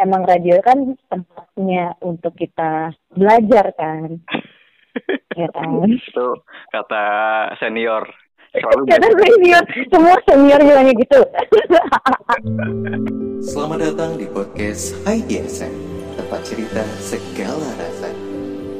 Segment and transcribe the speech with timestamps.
[0.00, 4.20] emang radio kan tempatnya untuk kita belajar kan.
[5.40, 5.86] ya kan?
[5.86, 7.04] Itu kata
[7.60, 8.04] senior.
[8.50, 9.64] Selalu kata senior,
[9.94, 11.20] semua senior bilangnya gitu.
[13.46, 15.70] Selamat datang di podcast IDSM,
[16.18, 18.10] tempat cerita segala rasa.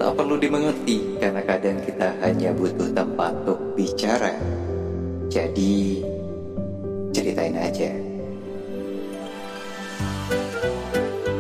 [0.01, 4.35] Tak perlu dimengerti karena kadang kita hanya butuh tempat untuk bicara.
[5.31, 6.03] Jadi,
[7.15, 8.10] ceritain aja.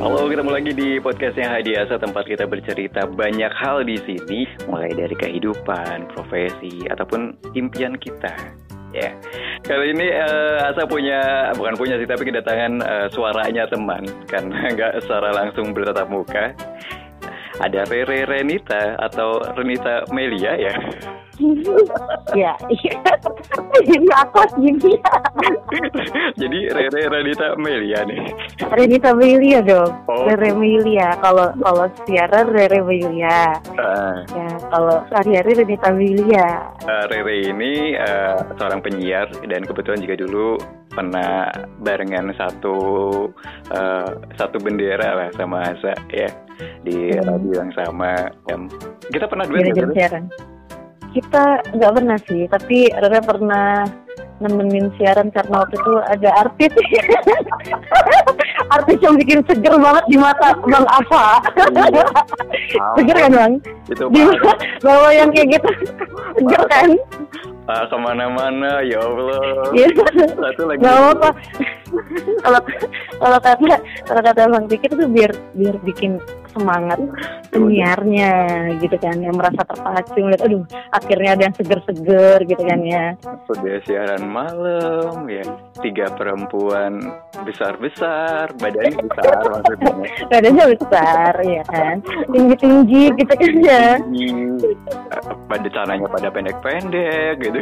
[0.00, 5.12] Halo, ketemu lagi di podcastnya Hadiasa tempat kita bercerita banyak hal di sini, mulai dari
[5.12, 8.32] kehidupan, profesi, ataupun impian kita.
[8.96, 9.12] Ya,
[9.60, 15.04] kali ini uh, Asa punya, bukan punya sih, tapi kedatangan uh, suaranya teman, karena nggak
[15.04, 16.56] secara langsung bertatap muka.
[17.60, 20.74] Ada Rere Renita atau Renita Melia ya.
[22.36, 22.94] Ya, iya.
[23.80, 24.92] Jadi aku gini.
[26.36, 28.22] Jadi Rere Renita Melia nih.
[28.70, 29.92] Renita Melia dong.
[30.06, 30.28] Oh.
[30.28, 31.16] Rere Melia.
[31.20, 33.56] Kalau kalau siaran Rere Melia.
[33.76, 34.22] Uh.
[34.30, 36.48] Ya, kalau sehari-hari Renita Melia.
[36.84, 40.48] Uh, Rere ini uh, seorang penyiar dan kebetulan juga dulu
[40.90, 41.46] pernah
[41.80, 42.76] barengan satu
[43.70, 46.30] uh, satu bendera lah sama Asa ya
[46.82, 47.24] di hmm.
[47.24, 48.12] radio yang sama.
[48.50, 48.66] Um,
[49.08, 49.62] kita pernah dua
[49.94, 50.28] siaran
[51.14, 53.84] kita nggak pernah sih tapi Rere pernah
[54.40, 56.72] nemenin siaran karena waktu itu ada artis.
[58.70, 61.42] Artis yang bikin seger banget di mata bang Ava.
[62.94, 63.52] Seger kan bang?
[63.90, 64.22] Itu di
[64.80, 65.70] bawa yang kayak gitu.
[66.38, 66.88] Seger kan?
[67.66, 69.74] Ah, ke mana-mana ya Allah.
[69.74, 69.88] Iya.
[70.38, 70.80] Satu lagi.
[70.86, 71.28] Nggak apa
[72.42, 72.60] kalau
[73.18, 73.74] kalau kata
[74.06, 76.22] kalau kata bang Pikir tuh biar biar bikin
[76.52, 76.98] semangat
[77.50, 78.32] penyiarnya
[78.78, 80.62] gitu kan yang merasa terpacu ngeliat aduh
[80.94, 83.06] akhirnya ada yang seger-seger gitu kan ya.
[83.50, 85.44] Sudah siaran malam ya
[85.82, 87.00] tiga perempuan
[87.42, 89.94] besar-besar badannya besar maksudnya.
[90.30, 91.96] Badannya besar ya kan.
[92.30, 93.86] Tinggi-tinggi gitu kan ya.
[95.50, 97.58] Pada celananya pada pendek-pendek gitu.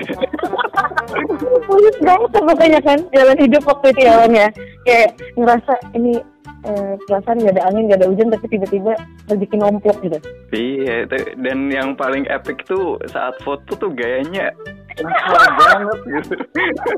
[1.68, 4.48] Mulus banget pokoknya kan jalan hidup waktu itu ya.
[4.84, 6.20] Kayak ngerasa ini
[6.66, 8.92] eh, perasaan gak ada angin gak ada hujan tapi tiba-tiba
[9.36, 10.18] bikin omplok gitu.
[10.50, 11.06] Iya
[11.38, 14.50] dan yang paling epic tuh saat foto tuh gayanya
[14.98, 16.34] nakal banget gitu.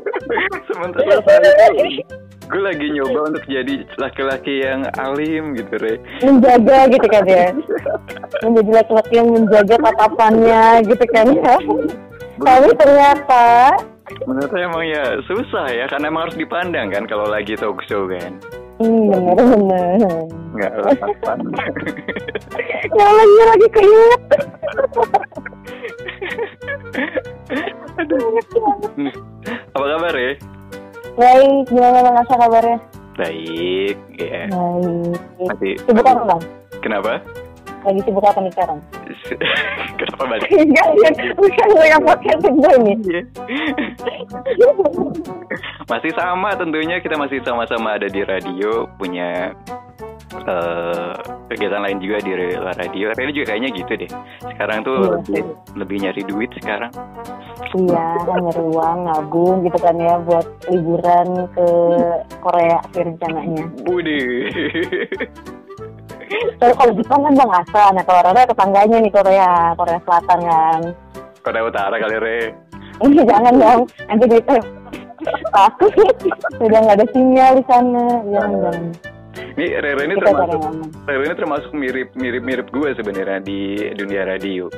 [0.68, 1.50] Sementara saya
[2.50, 6.02] gue lagi nyoba untuk jadi laki-laki yang alim gitu re.
[6.18, 7.54] Menjaga gitu kan ya?
[8.42, 11.54] Menjadi laki-laki yang menjaga tatapannya gitu kan ya?
[12.40, 13.46] Tapi ternyata
[14.26, 18.06] menurut saya emang ya susah ya karena emang harus dipandang kan kalau lagi talk show
[18.06, 18.36] kan
[18.80, 20.24] Hmm, bener bener.
[20.56, 21.32] Enggak apa
[22.96, 24.20] Yang lagi lagi keinget.
[29.76, 30.32] apa kabar ya?
[31.20, 32.78] Baik, gimana bang Asa kabarnya?
[33.20, 34.48] Baik, ya.
[34.48, 35.18] Baik.
[35.44, 36.40] Masih, Sibuk apa bang?
[36.80, 37.12] Kenapa?
[37.80, 38.78] Lagi sibuk apa nih sekarang?
[39.98, 40.48] Kenapa balik?
[40.64, 42.94] Enggak, bukan, bukan gue yang podcast gue ini.
[45.90, 49.50] masih sama tentunya kita masih sama-sama ada di radio punya
[50.46, 51.18] uh,
[51.50, 52.32] kegiatan lain juga di
[52.62, 53.10] radio.
[53.16, 54.10] Ini juga kayaknya gitu deh.
[54.54, 55.42] Sekarang tuh Iya, lebih,
[55.76, 56.92] lebih nyari duit sekarang.
[57.70, 61.66] Iya, nyari uang, nabung gitu kan ya buat liburan ke
[62.44, 63.64] Korea sih rencananya.
[63.82, 64.22] Budi.
[66.30, 70.80] Tapi kalau Jepang kan bang Asa, nah kalau Rara tetangganya nih Korea, Korea Selatan kan.
[71.42, 72.40] Korea Utara kali Re.
[73.00, 74.56] Ini jangan dong, nanti gitu.
[75.50, 75.92] Takut,
[76.56, 78.84] sudah nggak ada sinyal di sana, jangan jangan.
[79.50, 80.72] Ini Rere ini Kita termasuk.
[81.04, 83.60] Rere ini termasuk mirip mirip mirip gue sebenarnya di
[83.92, 84.70] dunia radio.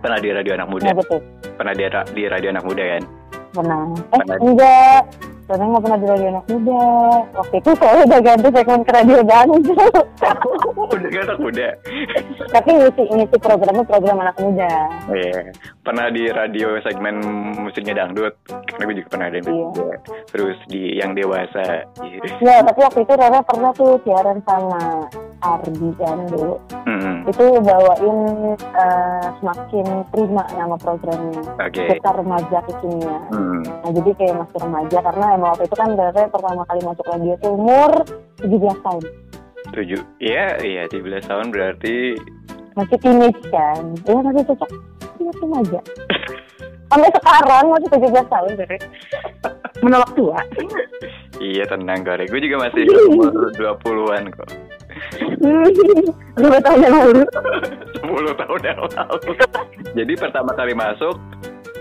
[0.00, 0.84] Pernah di radio anak muda.
[0.88, 1.20] Nah betul,
[1.54, 1.84] Pernah di,
[2.16, 3.02] di radio anak muda kan?
[3.50, 3.82] pernah.
[4.14, 4.36] Eh Pernah.
[4.40, 5.02] enggak,
[5.50, 6.82] saya nggak pernah di radio anak muda.
[7.34, 10.06] Waktu itu saya udah ganti segmen ke radio dangdut.
[10.94, 11.68] udah gak anak muda.
[12.50, 14.70] Tapi ngisi ngisi programnya program anak muda.
[15.10, 15.40] Oh, Iya.
[15.80, 17.14] Pernah di radio segmen
[17.58, 18.34] musiknya dangdut.
[18.46, 19.66] Karena gue juga pernah ada yang Iya.
[19.74, 19.96] juga.
[20.30, 21.64] Terus di yang dewasa.
[21.98, 22.20] Iya.
[22.38, 25.10] Ya, tapi waktu itu Rara pernah tuh siaran sama
[25.40, 26.60] Ardi kan dulu.
[26.84, 28.18] Hmm, Itu bawain
[28.54, 31.42] eh, semakin prima nama programnya.
[31.58, 31.96] Oke.
[31.96, 33.22] Kita remaja kekinian.
[33.32, 33.62] Hmm.
[33.64, 37.32] Nah, jadi kayak masih remaja karena emang waktu itu kan Rara pertama kali masuk radio
[37.40, 37.90] tuh umur
[38.44, 39.02] 17 tahun.
[39.72, 40.00] Tujuh.
[40.20, 40.82] Iya, iya.
[40.92, 42.20] 17 tahun berarti
[42.76, 43.82] Masih teenage kan.
[44.04, 44.70] Iya masih cocok.
[45.16, 45.80] Iya remaja.
[46.92, 48.78] Sampai sekarang masih 17 tahun Rara.
[49.80, 50.36] Menolak tua.
[51.40, 54.50] Iya tenang Gore, gue juga masih umur 20-an kok
[56.36, 57.24] Dua tahun yang lalu.
[57.96, 59.32] 10 tahun yang lalu
[59.96, 61.16] Jadi pertama kali masuk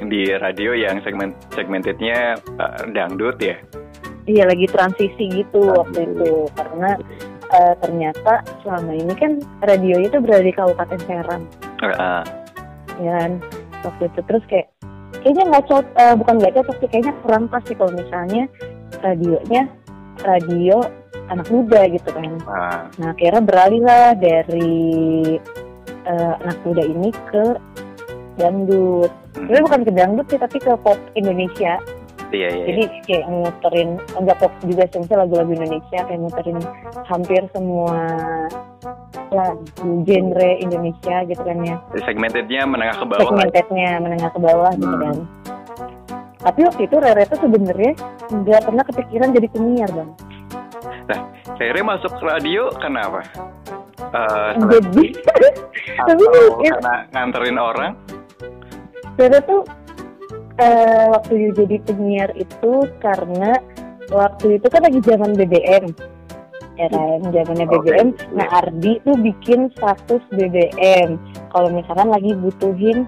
[0.07, 3.60] di radio yang segmen segmentednya uh, dangdut ya?
[4.30, 6.46] Iya lagi transisi gitu waktu itu.
[6.54, 6.94] Karena
[7.50, 11.44] eh, ternyata selama ini kan radio itu berada di Kabupaten Serang.
[11.81, 12.22] Ah,
[13.01, 13.31] ya kan?
[13.81, 14.68] Waktu itu terus kayak
[15.25, 18.44] kayaknya nggak cocok eh, bukan nggak cocok sih kayaknya kurang pas sih kalau misalnya
[19.02, 19.63] radionya
[20.22, 20.78] radio
[21.34, 22.31] anak muda gitu kan.
[22.45, 22.86] Ah.
[23.02, 24.81] nah akhirnya beralih lah dari
[26.06, 27.44] eh, anak muda ini ke
[28.39, 29.45] dangdut Hmm.
[29.45, 31.74] sebenarnya bukan ke dangdut sih tapi ke pop Indonesia
[32.30, 32.65] Iya, iya.
[32.65, 36.57] jadi kayak muterin enggak pop juga sih lagu-lagu Indonesia kayak muterin
[37.03, 37.97] hampir semua
[39.30, 39.65] lagu
[40.03, 43.21] genre Indonesia gitu kan ya Segmentednya menengah ke bawah.
[43.24, 45.03] segmentednya menengah ke bawah gitu Hmm.
[45.03, 45.18] kan
[46.39, 47.94] tapi waktu itu Rere tuh sebenarnya
[48.30, 50.12] nggak pernah kepikiran jadi penyiar bang
[51.57, 53.19] Rere masuk radio kenapa?
[54.00, 55.06] Eh, jadi
[56.07, 56.24] tapi
[56.62, 57.92] karena nganterin orang?
[59.19, 59.62] Rere tuh
[60.57, 63.60] eh, waktu jadi penyiar itu karena
[64.10, 65.86] waktu itu kan lagi zaman BBM
[66.80, 67.75] ya kan zamannya Oke.
[67.83, 71.19] BBM nah Ardi tuh bikin status BBM
[71.51, 73.04] kalau misalkan lagi butuhin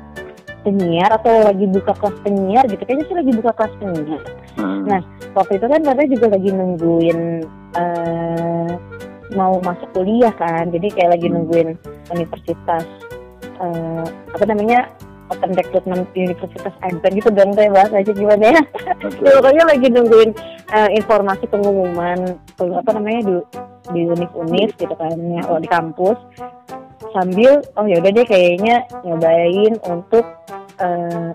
[0.61, 4.83] penyiar atau lagi buka kelas penyiar gitu kayaknya sih lagi buka kelas penyiar Hmm.
[4.83, 4.99] Nah,
[5.31, 7.19] waktu itu kan katanya juga lagi nungguin
[7.79, 8.71] eh
[9.31, 11.39] mau masuk kuliah kan jadi kayak lagi Hmm.
[11.39, 11.69] nungguin
[12.11, 12.83] universitas
[13.63, 14.03] eh
[14.35, 14.91] apa namanya
[15.31, 18.61] open recruitment universitas Einstein gitu dong saya bahas aja gimana ya
[19.01, 19.17] Oke.
[19.25, 20.31] Ya, pokoknya lagi nungguin
[20.75, 22.19] eh, informasi pengumuman
[22.59, 23.35] peng- apa namanya di
[23.91, 26.19] di univ-univ gitu kan ya, oh, di kampus
[27.11, 30.23] sambil oh ya udah deh kayaknya nyobain untuk
[30.79, 31.31] eh,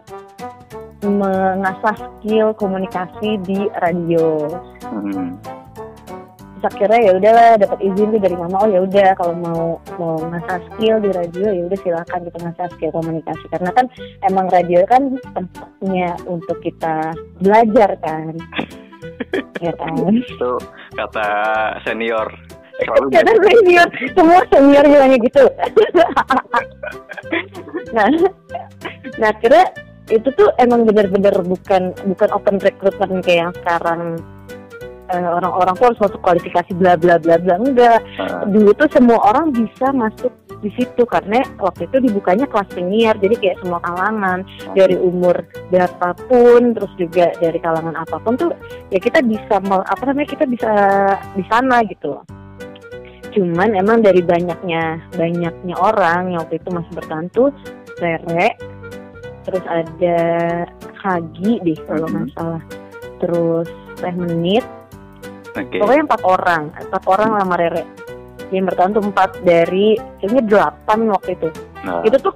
[1.05, 4.49] mengasah skill komunikasi di radio.
[4.89, 5.37] Hmm.
[6.57, 9.63] Terus akhirnya ya udahlah dapat izin tuh dari mama oh ya udah kalau mau
[10.01, 13.87] mau ngasah skill di radio ya udah silakan kita ngasah skill komunikasi karena kan
[14.25, 17.13] emang radio kan tempatnya untuk kita
[17.45, 18.33] belajar kan.
[19.65, 19.93] ya kan.
[20.17, 20.57] Itu
[20.97, 21.29] kata
[21.85, 22.33] senior.
[22.77, 25.45] Selalu Karena senior, semua senior bilangnya gitu.
[27.97, 28.09] nah,
[29.17, 29.65] nah kira
[30.13, 34.36] itu tuh emang bener-bener bukan bukan open recruitment kayak yang sekarang eh,
[35.13, 37.55] orang-orang tuh harus masuk kualifikasi bla bla bla bla.
[37.61, 38.01] Enggak.
[38.19, 40.33] Ah, Dulu tuh semua orang bisa masuk
[40.65, 44.43] di situ karena waktu itu dibukanya kelas senior jadi kayak semua kalangan.
[44.73, 45.37] Dari umur
[45.69, 48.51] berapapun terus juga dari kalangan apa pun tuh
[48.91, 50.73] ya kita bisa apa namanya kita bisa
[51.35, 52.23] di sana gitu
[53.37, 57.53] cuman emang dari banyaknya banyaknya orang yang waktu itu masih bertahan tuh
[58.01, 58.57] Rere
[59.45, 60.19] terus ada
[61.07, 62.63] Hagi deh kalau nggak salah.
[63.23, 63.69] Terus
[64.03, 64.67] Teh Menit
[65.57, 65.77] Oke.
[65.81, 67.85] pokoknya empat orang empat orang sama Rere.
[68.55, 71.49] Yang bertahan tuh empat dari kayaknya delapan waktu itu.
[71.83, 72.35] Nah, itu tuh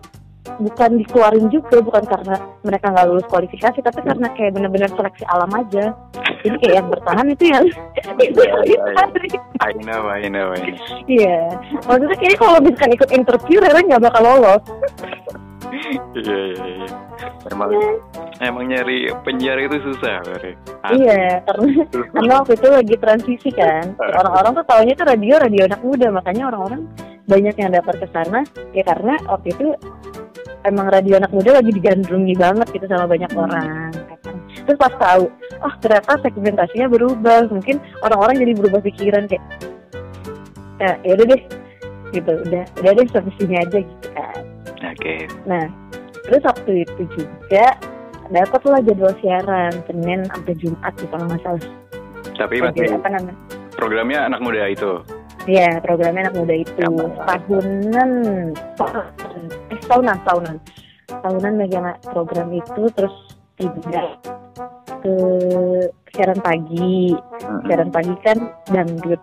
[0.59, 2.37] bukan dikeluarin juga bukan karena
[2.67, 5.95] mereka nggak lulus kualifikasi tapi karena kayak bener-bener seleksi alam aja
[6.43, 7.65] jadi kayak yang bertahan itu yang
[8.19, 8.81] itu iya, iya.
[9.61, 10.77] I know, I know, I know.
[11.07, 11.39] iya
[11.87, 14.65] maksudnya kayaknya kalau misalkan ikut interview Rere nggak bakal lolos
[16.19, 16.89] Iya, iya, iya.
[17.47, 17.71] Emang,
[18.43, 20.59] emang nyari penyiar itu susah, Rere.
[20.99, 25.81] iya karena karena waktu itu lagi transisi kan orang-orang tuh taunya tuh radio radio anak
[25.81, 26.91] muda makanya orang-orang
[27.31, 28.43] banyak yang dapat ke sana
[28.75, 29.67] ya karena waktu itu
[30.69, 34.37] emang radio anak muda lagi digandrungi banget gitu sama banyak orang kan.
[34.67, 35.31] terus pas tahu
[35.65, 39.45] oh ternyata segmentasinya berubah mungkin orang-orang jadi berubah pikiran kayak
[40.81, 41.43] ya ya udah deh
[42.11, 43.07] gitu udah udah deh
[43.39, 45.29] sini aja gitu kan Oke.
[45.45, 45.69] Nah,
[46.25, 47.77] terus waktu itu juga
[48.33, 51.65] dapat lah jadwal siaran Senin sampai Jumat gitu kalau nggak salah.
[52.41, 53.37] Tapi masih apa namanya?
[53.77, 55.05] programnya anak muda itu.
[55.51, 56.71] Iya, programnya anak muda itu
[57.27, 58.11] tahunan,
[59.75, 60.57] eh tahunan, tahunan,
[61.11, 63.11] tahunan megang program itu terus
[63.59, 64.15] pindah
[65.03, 65.15] ke
[66.15, 67.67] siaran pagi, Hmm.
[67.67, 68.39] siaran pagi kan
[68.71, 69.19] dangdut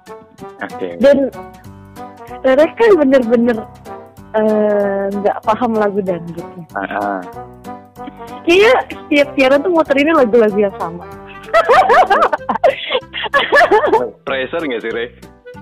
[0.67, 0.99] Oke.
[0.99, 1.31] dan
[2.43, 3.57] Rere kan bener-bener
[4.35, 6.65] eh, nggak paham lagu dangdutnya.
[6.75, 7.21] Ah, ah.
[8.43, 11.07] Kayaknya setiap siaran tuh muterinnya lagu-lagu yang sama.
[14.27, 15.05] Pressure nggak sih, Re?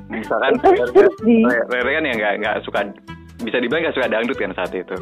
[0.07, 2.79] Misalkan Terus di Re- Rere kan yang nggak nggak suka
[3.41, 4.95] bisa dibilang nggak suka dangdut kan saat itu.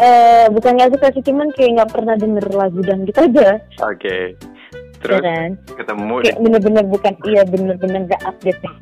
[0.00, 4.32] eh bukan nggak suka sih cuman kayak nggak pernah denger lagu dangdut aja, Oke.
[4.32, 5.50] ya Terus kan?
[5.74, 8.74] ketemu Kayak bener-bener bukan iya bener-bener nggak update nih.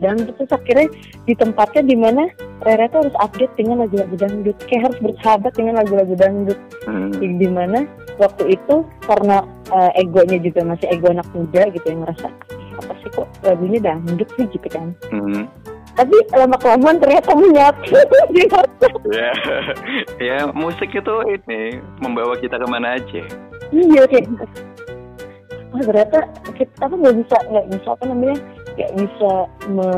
[0.00, 0.88] Dangdut terus akhirnya
[1.26, 2.22] di tempatnya di mana
[2.64, 6.58] Rere tuh harus update dengan lagu-lagu dangdut, kayak harus bersahabat dengan lagu-lagu dangdut.
[6.88, 7.10] Hmm.
[7.12, 7.78] Di mana
[8.16, 8.74] waktu itu
[9.04, 9.36] karena
[9.68, 13.78] eh, egonya juga masih ego anak muda gitu yang ngerasa "Ih, apa sih kok lagunya
[13.80, 14.90] dangdut sih gitu kan.
[15.08, 15.46] Hmm.
[15.94, 17.94] Tapi lama kelamaan ternyata menyatu.
[19.04, 19.30] Ya,
[20.18, 23.22] ya musik itu ini membawa kita ke mana aja.
[23.70, 24.26] iya kayak
[25.70, 26.18] wah ternyata
[26.54, 28.36] kita apa nggak bisa nggak bisa apa namanya
[28.74, 29.30] nggak bisa
[29.68, 29.90] me,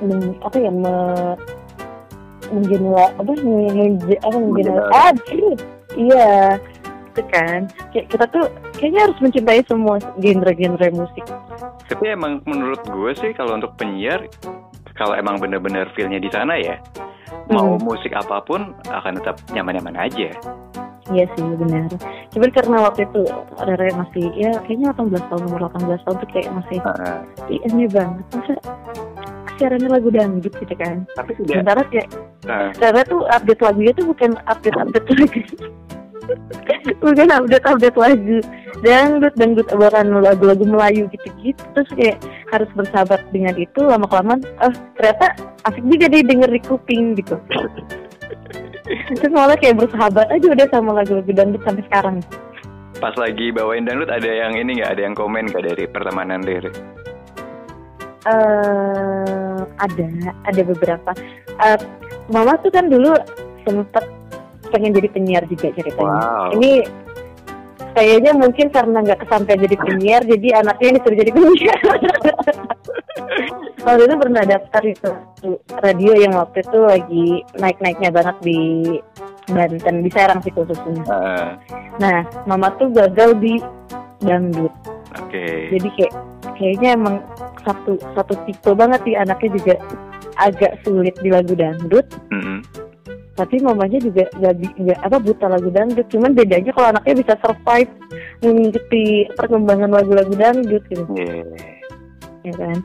[0.00, 0.94] men- apa ya me
[2.50, 4.82] menjenela apa Menjenela.
[4.90, 5.12] ah
[5.94, 6.58] iya
[7.20, 8.44] itu kan kayak kita tuh
[8.80, 11.24] kayaknya harus mencintai semua genre-genre musik
[11.84, 14.24] Tapi emang menurut gue sih kalau untuk penyiar,
[14.94, 16.78] kalau emang bener-bener feel-nya di sana ya,
[17.50, 17.82] mau Hmm.
[17.82, 20.30] musik apa pun akan tetap nyaman-nyaman aja.
[21.10, 21.90] Iya sih benar.
[22.30, 23.26] Cuman karena waktu itu
[23.58, 26.78] Rere masih ya kayaknya 18 tahun umur 18 tahun tuh kayak masih.
[27.50, 28.54] "Ih, ini banget masa
[29.58, 31.02] siarannya lagu dangdut gitu kan.
[31.18, 31.66] Tapi tidak.
[31.66, 32.08] Sementara kayak
[32.78, 35.42] Rere tuh update lagunya tuh bukan update update lagu.
[37.04, 38.38] bukan update update lagu
[38.80, 41.62] dangdut dangdut bahkan lagu-lagu Melayu gitu-gitu.
[41.76, 42.18] Terus kayak
[42.52, 45.36] harus bersahabat dengan itu lama kelamaan oh ternyata
[45.68, 47.36] asik juga deh denger di kuping gitu.
[49.20, 52.16] Terus malah kayak bersahabat aja udah sama lagu-lagu dangdut sampai sekarang.
[52.98, 54.92] Pas lagi bawain dangdut ada yang ini nggak?
[54.98, 56.42] Ada yang komen nggak dari pertemanan
[58.28, 60.06] eh ada.
[60.44, 61.10] Ada beberapa.
[61.60, 61.80] Eh,
[62.28, 63.16] mama tuh kan dulu
[63.64, 64.04] sempet
[64.70, 66.48] pengen jadi penyiar juga ceritanya Wow.
[66.56, 66.72] ini
[67.90, 71.80] kayaknya mungkin karena nggak kesampaian jadi penyiar jadi anaknya disuruh jadi penyiar
[73.80, 75.48] waktu itu pernah daftar di satu
[75.80, 78.58] radio yang waktu itu lagi naik-naiknya banget di
[79.50, 81.48] Banten di Serang sih khususnya Heeh.
[81.98, 83.58] nah mama tuh gagal di
[84.20, 84.70] dangdut
[85.18, 85.72] Oke.
[85.74, 86.12] jadi kayak
[86.54, 87.16] kayaknya emang
[87.64, 89.74] satu satu tipe banget sih anaknya juga
[90.38, 92.60] agak sulit di lagu dangdut Mm-mm.
[93.40, 96.04] Tapi mamanya juga nggak bi- nggak apa buta lagu dangdut.
[96.12, 97.88] Cuman bedanya kalau anaknya bisa survive
[98.44, 101.08] mengikuti perkembangan lagu-lagu dangdut gitu.
[101.16, 101.48] Iya.
[102.44, 102.76] ya kan?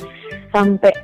[0.55, 0.95] Sampai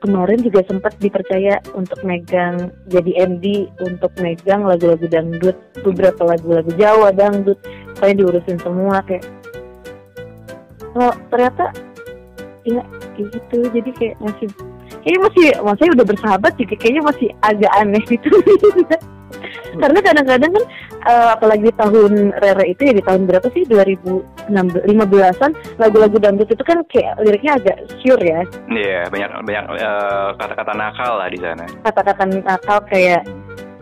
[0.00, 5.56] kemarin juga sempat dipercaya untuk megang jadi MD untuk megang lagu-lagu dangdut.
[5.84, 7.60] Beberapa lagu-lagu Jawa dangdut.
[8.00, 9.28] Saya diurusin semua kayak.
[10.96, 11.76] Oh ternyata
[12.64, 12.80] ya
[13.20, 13.68] kayak gitu.
[13.68, 14.48] Jadi kayak masih
[15.04, 18.28] kayaknya masih maksudnya udah bersahabat juga kayaknya masih agak aneh gitu.
[19.74, 20.64] Karena kadang-kadang kan
[21.04, 23.66] eh, apalagi di tahun Rere itu ya di tahun berapa sih?
[23.66, 28.46] 2015an lagu-lagu dangdut itu kan kayak liriknya agak sure ya.
[28.70, 31.66] Iya, banyak banyak eh, kata-kata nakal lah di sana.
[31.82, 33.26] kata-kata nakal kayak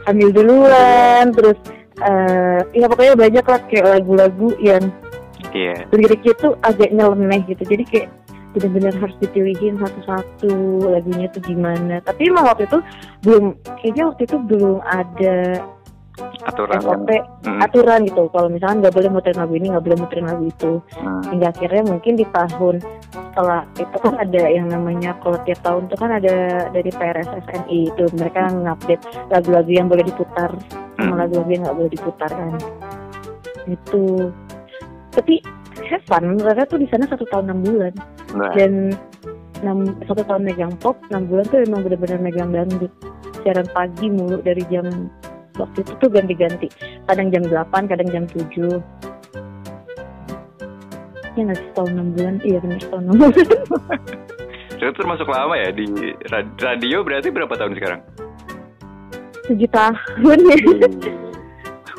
[0.08, 1.24] ambil duluan.
[1.36, 1.58] terus
[2.02, 4.82] eh ya pokoknya banyak lah kayak lagu-lagu yang
[5.52, 5.84] Iya.
[5.92, 7.60] liriknya tuh agak nyeleneh gitu.
[7.68, 8.08] Jadi kayak
[8.52, 10.52] benar-benar harus dipilihin satu-satu
[10.92, 11.98] lagunya tuh gimana.
[12.04, 12.78] Tapi emang waktu itu
[13.24, 13.44] belum
[13.80, 15.36] kayaknya waktu itu belum ada
[16.44, 16.76] Aturan.
[16.84, 17.08] SOP
[17.48, 18.28] Mm, aturan gitu.
[18.30, 20.72] Kalau misalnya nggak boleh muterin lagu ini nggak boleh muterin lagu itu.
[21.00, 21.22] Mm.
[21.32, 22.76] hingga akhirnya mungkin di tahun
[23.32, 26.36] setelah itu kan ada yang namanya kalau tiap tahun itu kan ada
[26.68, 28.04] dari PRSSNI itu.
[28.12, 30.50] Mereka ngupdate lagu-lagu yang boleh diputar
[31.00, 31.18] sama Hmm.
[31.18, 32.52] lagu-lagu yang nggak boleh diputar kan.
[33.66, 34.04] Itu
[35.12, 35.40] tapi
[35.92, 36.40] have fun.
[36.40, 37.92] Mereka tuh di sana satu tahun enam bulan.
[38.32, 38.96] Nah, dan
[39.60, 42.92] enam satu tahun megang pop enam bulan tuh emang benar-benar megang dangdut.
[43.44, 44.88] Siaran pagi mulu dari jam
[45.60, 46.72] waktu itu tuh ganti-ganti.
[47.04, 48.80] Kadang jam 8 kadang jam 7
[51.32, 52.34] ya nggak sih tahun enam bulan?
[52.44, 54.00] Iya benar tahun enam bulan.
[54.82, 55.70] Itu termasuk lama ya?
[55.70, 55.86] Di
[56.28, 58.00] ra- radio berarti berapa tahun sekarang?
[59.42, 60.56] tujuh tahun ya.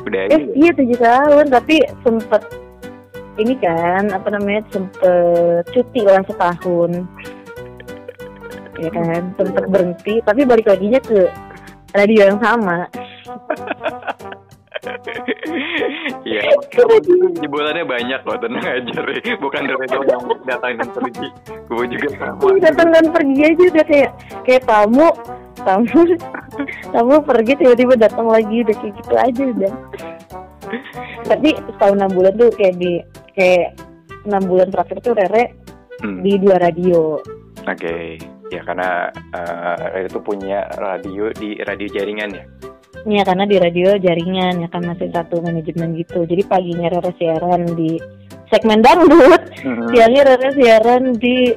[0.04, 2.42] Udah eh iya tujuh tahun tapi sempet
[3.38, 7.06] ini kan apa namanya sempet cuti lah setahun
[8.78, 11.30] ya kan sempet berhenti tapi balik laginya ke
[11.94, 12.86] radio yang sama
[16.28, 16.44] Iya.
[17.40, 19.16] Jebolannya banyak kok, tenang aja Re.
[19.40, 21.28] Bukan dari yang datang dan pergi.
[21.72, 22.60] Gue juga sama.
[22.60, 24.10] Datang dan pergi aja udah kayak
[24.44, 25.08] kayak tamu
[25.64, 26.00] tamu
[26.94, 29.72] tamu pergi tiba-tiba datang lagi udah kayak gitu aja udah
[31.26, 32.92] tapi setahun enam bulan tuh kayak di
[33.34, 33.76] kayak
[34.24, 35.64] enam bulan terakhir tuh Rere
[36.04, 37.16] Hmm, di dua radio.
[37.64, 38.20] Oke.
[38.52, 42.44] Ya karena eh, itu punya radio di radio jaringan ya.
[43.04, 46.28] ya karena di radio jaringan ya kan masih satu manajemen gitu.
[46.28, 47.96] Jadi paginya Rere siaran di
[48.52, 49.42] segmen dangdut.
[49.90, 51.56] Siangnya Rere siaran di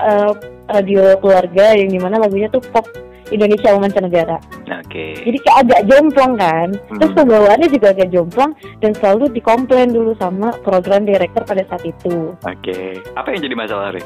[0.00, 0.32] eh,
[0.70, 2.86] radio keluarga yang di mana lagunya tuh pop
[3.32, 4.36] Indonesia mancanegara
[4.78, 5.16] Oke.
[5.18, 7.18] jadi kayak agak jomplang kan terus Hmm.
[7.18, 13.00] pembawaannya juga agak jomplang dan selalu dikomplain dulu sama program director pada saat itu Oke.
[13.12, 14.02] Apa yang jadi masalah Re?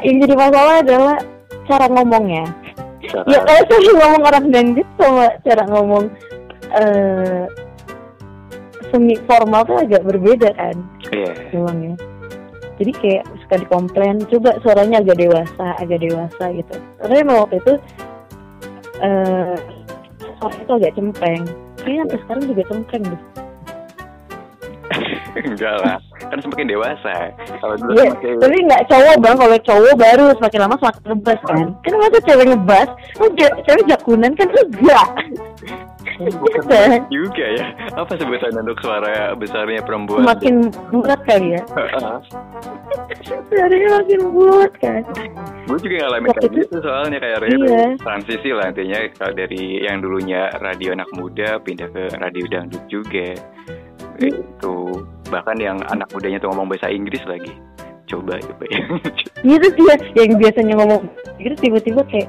[0.00, 1.16] yang jadi masalah adalah
[1.64, 2.44] cara ngomongnya
[3.02, 6.04] Cara- ya kalau saya ngomong orang dangdut sama cara ngomong
[6.72, 7.44] eh
[8.88, 10.76] semi formal tuh agak berbeda kan
[11.08, 11.32] Iya.
[11.50, 11.94] ngomongnya
[12.76, 17.72] jadi kayak suka dikomplain coba suaranya agak dewasa agak dewasa gitu karena waktu itu
[19.02, 19.56] eh
[20.42, 21.42] itu agak cempreng
[21.82, 23.22] kayaknya sampai sekarang juga cempreng deh
[25.48, 27.14] Enggak lah, kan semakin dewasa.
[27.56, 29.36] Kalau dulu Iya, semakin tapi nggak cowok bang.
[29.36, 31.66] Kalau cowok baru semakin lama semakin ngebas kan.
[31.80, 35.08] Kan masa cewek ngebas, oh cewek jakunan kan enggak.
[36.22, 37.00] bukan Kan?
[37.08, 37.64] juga ya.
[37.96, 40.22] Apa sebutan untuk suara besarnya perempuan?
[40.22, 40.54] Semakin
[40.92, 41.62] berat kali ya.
[43.48, 45.02] Suaranya makin bulat kan.
[45.64, 47.84] Gue juga ngalamin kayak itu- gitu soalnya kayak Iya.
[47.98, 53.28] transisi lah intinya kalau dari yang dulunya radio anak muda pindah ke radio dangdut juga
[54.20, 54.76] itu
[55.32, 57.56] bahkan yang anak mudanya tuh ngomong bahasa Inggris lagi.
[58.04, 58.64] Coba coba.
[59.40, 61.08] Ya sih ya, yang biasanya ngomong
[61.40, 62.28] gitu tiba-tiba kayak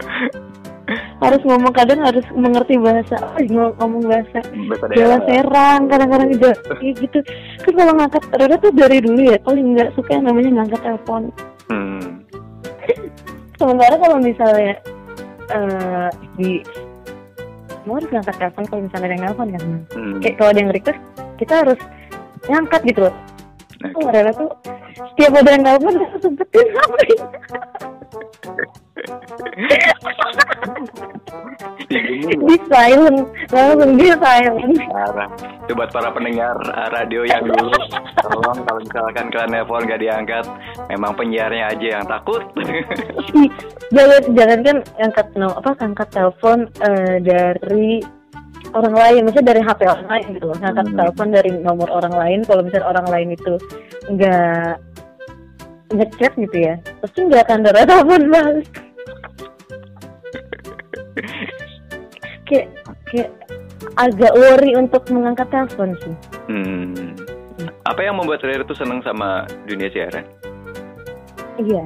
[1.22, 6.50] harus ngomong kadang harus mengerti bahasa oh, ngomong, ngomong bahasa bahasa Jawa Serang kadang-kadang juga
[6.82, 7.18] kayak gitu.
[7.62, 11.22] Kan kalau ngangkat Rada tuh dari dulu ya paling nggak suka yang namanya ngangkat telepon.
[11.70, 12.02] Hmm.
[13.54, 14.74] sementara kalau misalnya
[15.54, 16.64] eh di
[17.86, 19.62] mau harus ngangkat telepon kalau misalnya ada yang nelfon kan?
[19.94, 20.18] Hmm.
[20.18, 21.00] kayak kalau ada yang request
[21.38, 21.80] kita harus
[22.48, 23.14] ngangkat gitu loh
[23.80, 23.96] Oke.
[23.96, 24.50] Oh, Rada tuh
[25.16, 26.66] setiap ada yang nelfon kita sempetin
[31.88, 33.18] Ini di silent
[33.48, 35.30] langsung dia silent parah.
[35.64, 37.72] Itu buat para pendengar uh, radio yang dulu
[38.20, 40.44] tolong kalau misalkan kalian nelpon gak diangkat
[40.92, 42.44] memang penyiarnya aja yang takut
[43.96, 48.19] jangan jangan kan angkat no apa angkat telepon eh, dari
[48.72, 50.56] orang lain misalnya dari HP orang lain gitu loh.
[50.58, 50.96] Ngangkat Hmm.
[50.96, 53.54] telepon dari nomor orang lain kalau misalnya orang lain itu
[54.08, 54.74] nggak
[55.90, 58.70] ngechat gitu ya pasti nggak akan ada telepon balik
[62.46, 62.66] kayak
[63.10, 63.30] kayak
[63.98, 66.14] agak worry untuk mengangkat telepon sih.
[66.46, 67.14] Hmm.
[67.84, 70.22] apa yang membuat Rere tuh seneng sama dunia siaran?
[71.58, 71.82] Iya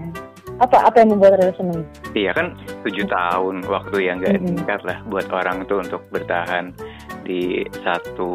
[0.62, 1.82] apa apa yang membuat Rere seneng
[2.14, 2.54] Iya kan
[2.86, 4.46] tujuh tahun waktu yang gak Mhm.
[4.54, 6.70] singkat lah buat orang tuh untuk bertahan
[7.24, 8.30] di satu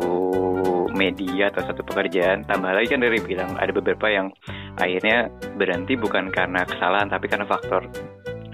[0.92, 2.44] media atau satu pekerjaan.
[2.50, 4.34] Tambah lagi kan dari bilang ada beberapa yang
[4.82, 7.86] akhirnya berhenti bukan karena kesalahan tapi karena faktor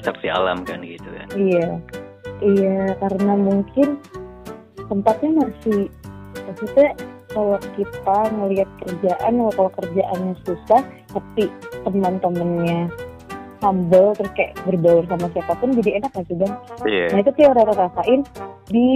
[0.03, 1.27] saksi alam kan gitu kan.
[1.33, 1.69] Iya,
[2.43, 3.97] iya karena mungkin
[4.85, 5.89] tempatnya masih
[6.45, 6.93] maksudnya
[7.33, 11.49] kalau kita ngelihat kerjaan kalau kerjaannya susah tapi
[11.87, 12.91] teman-temannya
[13.65, 16.53] humble terus kayak berbaur sama siapa pun jadi enak gak sih bang?
[16.85, 17.05] Iya.
[17.09, 18.21] Nah itu sih yang Rara rasain
[18.69, 18.87] di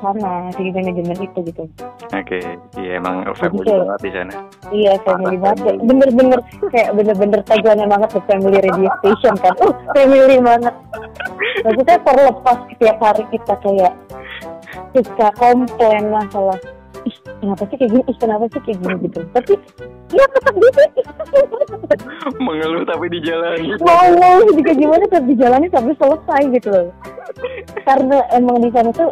[0.00, 1.64] sana di manajemen itu gitu.
[2.08, 2.40] Oke.
[2.80, 3.84] Iya emang family Betul.
[3.84, 4.34] banget di sana.
[4.72, 6.40] Iya family banget, bener-bener
[6.72, 9.54] kayak bener-bener tagline banget the family radio station kan.
[9.60, 10.74] Uh family banget.
[11.62, 13.94] Maksudnya terlepas setiap hari kita kayak
[14.96, 16.58] suka komplain masalah
[17.06, 19.20] ih kenapa sih kayak gini, ih kenapa sih kayak gini gitu.
[19.34, 19.52] Tapi
[20.12, 20.68] ya tetap di
[22.46, 23.58] Mengeluh tapi di jalan.
[23.82, 26.88] mau mau juga gimana tetap dijalani sampai selesai gitu loh.
[27.82, 29.10] Karena emang di sana tuh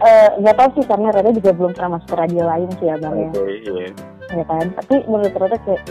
[0.00, 2.96] eh, nggak tahu sih karena Rada juga belum pernah masuk ke radio lain sih ya
[2.96, 3.30] bang ya.
[3.30, 3.86] Oke, iya.
[4.30, 5.82] ya kan tapi menurut Rere kayak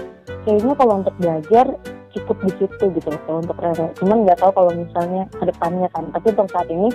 [0.48, 1.65] kayaknya kalau untuk belajar
[2.10, 5.88] cukup di situ gitu loh kalau untuk Rere cuman nggak tahu kalau misalnya ke depannya
[5.93, 6.89] kan tapi untuk saat ini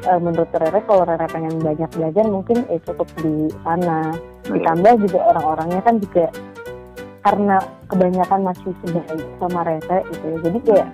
[0.00, 4.14] eh, menurut Rere kalau Rere pengen banyak belajar mungkin eh, cukup di sana.
[4.44, 6.26] Ditambah juga orang-orangnya kan juga
[7.18, 7.56] karena
[7.86, 10.36] kebanyakan masih sebaik sama Rere gitu ya.
[10.44, 10.88] Jadi kayak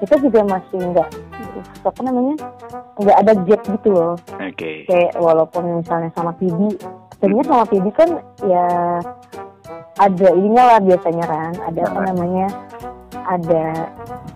[0.00, 1.08] kita juga masih nggak
[1.84, 2.34] apa namanya
[2.98, 4.14] nggak ada gap gitu loh.
[4.36, 4.84] Oke.
[4.84, 6.74] kayak walaupun misalnya sama PD
[7.14, 8.10] sebenarnya sama PD kan
[8.42, 8.66] ya
[9.94, 12.06] ada ininya lah biasanya kan ada apa Nah.
[12.10, 12.46] namanya
[13.26, 13.88] ada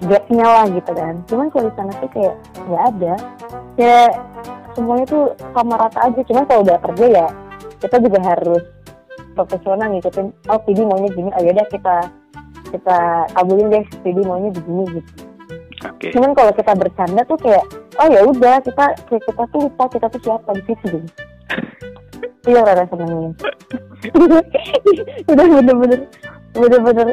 [0.04, 1.14] gapnya lah gitu kan.
[1.28, 2.34] Cuman kalau di sana tuh kayak
[2.66, 3.14] nggak ada.
[3.78, 3.96] Ya
[4.74, 5.24] semuanya tuh
[5.54, 6.20] sama rata aja.
[6.24, 7.26] Cuman kalau udah kerja ya
[7.78, 8.62] kita juga harus
[9.38, 11.30] profesional ngikutin oh PD maunya gini.
[11.32, 11.96] Oh yaudah kita
[12.68, 12.98] kita
[13.32, 15.12] kabulin deh PD maunya begini gitu.
[15.78, 16.10] Oke.
[16.10, 17.62] cuman kalau kita bercanda tuh kayak
[18.02, 20.86] oh ya udah kita kayak kita tuh lupa kita tuh siapa di situ.
[20.90, 21.28] Gitu
[22.48, 23.32] iya rada senengin
[25.32, 26.00] udah bener-bener
[26.56, 27.08] bener-bener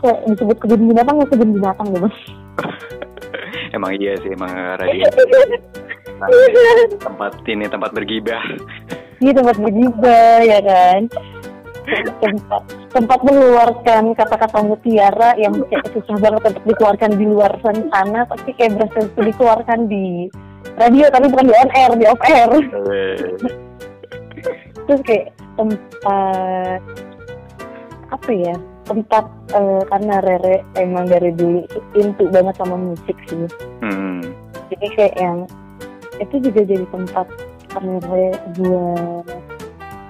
[0.00, 2.08] kayak disebut kebun binatang ya kebun binatang gitu.
[3.76, 4.50] Emang iya sih emang
[4.82, 5.06] radio
[6.98, 8.42] tempat ini tempat bergibah.
[9.22, 11.00] Iya tempat bergibah ya kan?
[12.18, 18.50] Tempat tempat mengeluarkan kata-kata mutiara yang kayak susah banget untuk dikeluarkan di luar sana tapi
[18.58, 20.26] kayak berhasil dikeluarkan di
[20.74, 23.16] radio tapi bukan di on air di off air Eh,
[24.86, 26.80] terus kayak tempat
[28.10, 28.54] apa ya
[28.90, 29.24] tempat
[29.54, 31.62] eh, karena Rere emang dari dulu
[31.94, 33.46] intu banget sama musik sih
[33.80, 34.20] Hmm.
[34.68, 35.38] jadi kayak yang
[36.18, 37.26] itu juga jadi tempat
[37.70, 39.24] Rere buat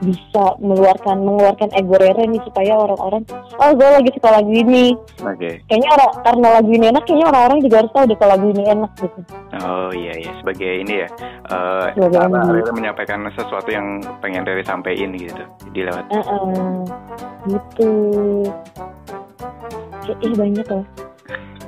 [0.01, 3.21] bisa mengeluarkan mengeluarkan ego Rere nih supaya orang-orang
[3.61, 5.61] oh gue lagi suka lagu ini Oke.
[5.69, 8.63] kayaknya orang karena lagu ini enak kayaknya orang-orang juga harus tahu deh kalau lagu ini
[8.65, 9.21] enak gitu
[9.61, 11.09] Oh iya iya sebagai ini ya
[11.53, 12.49] uh, Sebagai cara.
[12.49, 15.43] Rere menyampaikan sesuatu yang pengen Rere sampein gitu
[15.77, 16.07] di lewat.
[16.09, 16.75] Heeh,
[17.51, 17.91] gitu
[20.01, 20.87] Kayak, ih banyak loh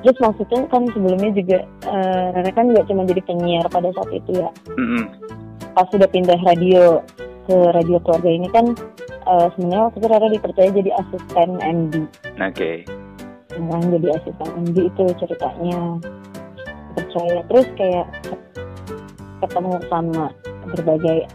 [0.03, 4.41] Terus maksudnya kan sebelumnya juga eh, Rere kan nggak cuma jadi penyiar pada saat itu
[4.41, 5.05] ya Mm-mm.
[5.77, 7.05] Pas sudah pindah radio
[7.53, 8.73] ke radio keluarga ini kan
[9.29, 11.95] eh, sebenarnya waktu itu Rere dipercaya jadi asisten MD
[12.41, 12.89] Oke.
[13.53, 16.01] Orang jadi asisten MD itu ceritanya.
[16.97, 18.09] Percaya terus kayak
[19.45, 20.25] ketemu sama
[20.73, 21.29] berbagai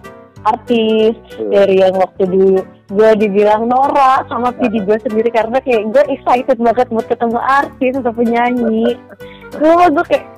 [0.47, 1.13] artis
[1.51, 6.57] dari yang waktu dulu gue dibilang Nora sama Vidi gue sendiri karena kayak gue excited
[6.57, 8.97] banget buat ketemu artis atau penyanyi.
[9.57, 10.36] Gue gue kayak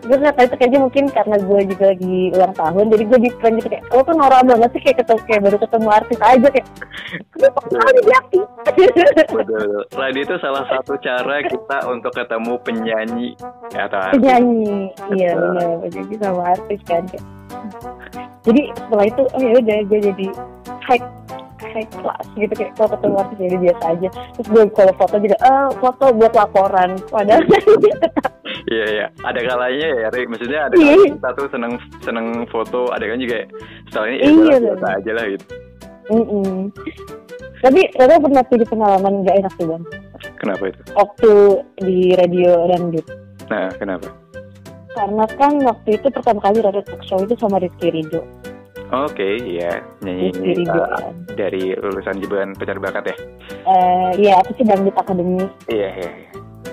[0.00, 3.30] gue nggak tahu itu kayaknya mungkin karena gue juga lagi ulang tahun jadi gue di
[3.36, 6.48] plan gitu kayak lo tuh Nora banget sih kayak ketemu kayak baru ketemu artis aja
[6.48, 6.66] kayak
[7.36, 8.40] kenapa kali di hati
[9.30, 9.84] Betul.
[9.96, 13.28] Radio itu salah satu cara kita untuk ketemu penyanyi.
[13.72, 14.14] Ya, atau artis.
[14.20, 14.92] penyanyi.
[15.16, 17.24] Iya benar penyanyi sama artis kan kayak.
[18.46, 20.26] jadi setelah itu oh ya udah gue jadi
[20.86, 21.02] high
[21.60, 24.08] high class gitu kayak kalau ketemu artis jadi biasa aja.
[24.38, 26.90] Terus gue kalau foto juga eh foto buat laporan.
[27.10, 27.42] Padahal
[28.70, 29.06] Iya iya.
[29.20, 30.22] Ada kalanya ya, Ri.
[30.24, 30.94] maksudnya ada Iya.
[30.94, 33.38] kalanya kita tuh seneng seneng foto, ada kan juga
[33.86, 34.58] stylenya ya Iya, loh.
[34.72, 35.46] biasa aja lah gitu.
[36.08, 36.74] Mm-mm.
[37.60, 39.84] tapi Rara pernah punya pengalaman gak enak sih bang
[40.34, 40.80] Kenapa itu?
[40.92, 41.30] waktu
[41.78, 43.06] di radio dangdut
[43.46, 44.08] Nah, kenapa?
[44.90, 48.26] karena kan waktu itu pertama kali Rara talk show itu sama Rizky Ridho
[48.90, 53.16] Oke, iya nyanyi Rizky uh, kan dari lulusan jebakan pencari bakat ya.
[53.64, 56.10] Eh, iya aku sih dangdut akademi Iya iya.
[56.16, 56.30] iya.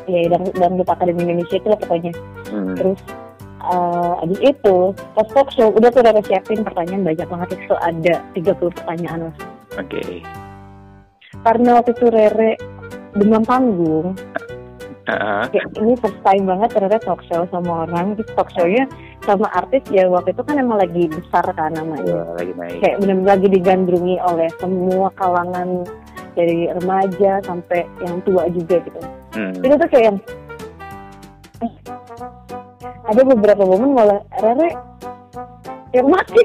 [0.08, 2.12] Ya dangdut, dangdut akademi Indonesia itu lah pokoknya
[2.48, 2.76] Hmm.
[2.80, 3.00] terus
[3.60, 4.78] eh abis itu
[5.12, 9.36] pas talk show udah tuh udah siapin pertanyaan banyak banget itu ada 30 pertanyaan lah
[9.76, 10.24] Oke.
[11.44, 12.52] karena waktu itu Rere
[13.14, 14.16] demam panggung
[15.52, 18.88] kayak ini first time banget Rere talk show sama orang terus talk show-nya
[19.24, 22.80] sama artis ya waktu itu kan emang lagi besar kan namanya Wah, lagi naik.
[22.80, 25.84] kayak benar-benar lagi digandrungi oleh semua kalangan
[26.36, 29.00] dari remaja sampai yang tua juga gitu
[29.38, 29.54] Hmm.
[29.54, 30.12] itu tuh kayak
[31.62, 31.72] eh,
[33.06, 34.74] ada beberapa momen malah Rere
[35.94, 36.42] yang mati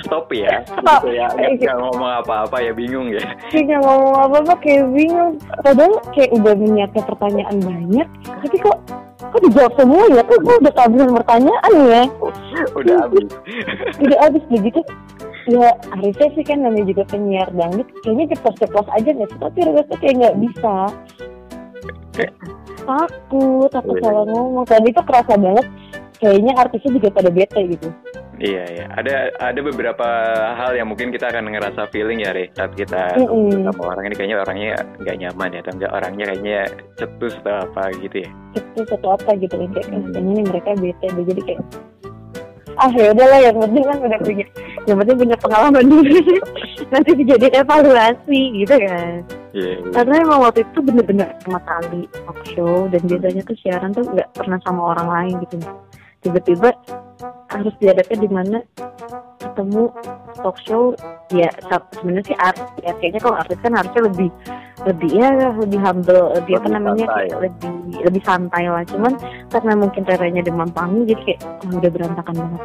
[0.00, 0.62] Stop ya.
[0.62, 1.26] Gitu ya.
[1.28, 3.20] Nggak, nggak ngomong apa-apa ya bingung ya.
[3.50, 8.08] kayak nggak ngomong apa-apa kayak bingung padahal kayak udah menyiapkan pertanyaan banyak
[8.40, 8.78] tapi kok
[9.20, 12.02] kok dijawab semua ya kok gue udah kehabisan pertanyaan ya
[12.72, 13.26] Udah habis.
[13.98, 14.80] udah habis begitu
[15.50, 19.96] ya harusnya sih kan namanya juga penyiar dangdut kayaknya ceplos-ceplos aja nggak sih tapi rasanya
[19.98, 20.74] kayak nggak bisa
[22.80, 24.02] takut takut Iya.
[24.02, 25.66] salah ngomong tadi itu kerasa banget
[26.16, 27.88] kayaknya artisnya juga pada bete gitu
[28.40, 28.86] Iya iya.
[28.96, 30.08] Ada ada beberapa
[30.56, 32.48] hal yang mungkin kita akan ngerasa feeling ya, Re.
[32.56, 33.68] Saat kita Mm-mm.
[33.68, 36.58] sama orang ini kayaknya orangnya nggak nyaman ya, atau enggak orangnya kayaknya
[36.96, 38.30] cetus atau apa gitu ya.
[38.56, 40.08] itu satu apa gitu kayak Hmm.
[40.08, 41.60] kayaknya nih mereka bete jadi kayak
[42.80, 44.46] ah ya udahlah yang penting kan udah punya
[44.88, 46.20] yang penting punya pengalaman dulu
[46.92, 49.82] nanti dijadiin evaluasi gitu kan Iya.
[49.82, 49.90] iya.
[49.90, 54.30] karena emang waktu itu bener-bener pertama kali talk show dan biasanya tuh siaran tuh nggak
[54.34, 55.56] pernah sama orang lain gitu
[56.22, 56.70] tiba-tiba
[57.50, 58.58] harus dihadapin di mana
[59.42, 59.90] ketemu
[60.42, 60.92] talk show
[61.30, 64.28] ya sebenarnya sih artis ya kayaknya kalau artis kan harusnya lebih
[64.88, 65.28] lebih ya
[65.60, 67.16] lebih humble lebih apa Lebih namanya santai.
[67.16, 67.72] kayak lebih
[68.08, 69.12] lebih santai lah cuman
[69.52, 72.62] karena mungkin caranya demam panggung jadi kayak oh, udah berantakan banget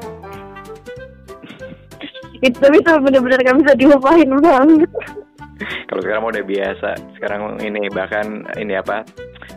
[2.46, 4.90] itu tapi itu bener-bener gak bisa dilupain banget
[5.88, 6.90] Kalau sekarang mau udah biasa.
[7.16, 9.08] Sekarang ini bahkan ini apa?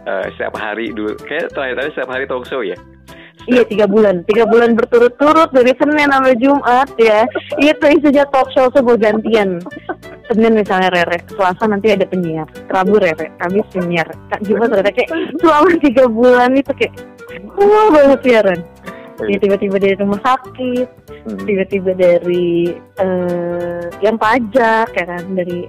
[0.07, 1.13] eh, setiap hari dulu.
[1.27, 2.77] Kayak terakhir tadi setiap hari talk show ya.
[3.49, 7.25] Iya tiga bulan, tiga bulan berturut-turut dari Senin sampai Jumat ya.
[7.57, 9.65] Itu isinya talk show semua gantian.
[10.29, 15.09] Senin misalnya Rere, Selasa nanti ada penyiar, Rabu Rere, Kamis penyiar, Kak Jumat Rere kayak
[15.41, 16.93] selama tiga bulan itu kayak
[17.57, 18.61] wah banget siaran.
[19.25, 20.89] Ya tiba-tiba dari rumah sakit,
[21.25, 21.41] Hmm.
[21.49, 25.65] tiba-tiba dari eh, yang pajak ya kan, dari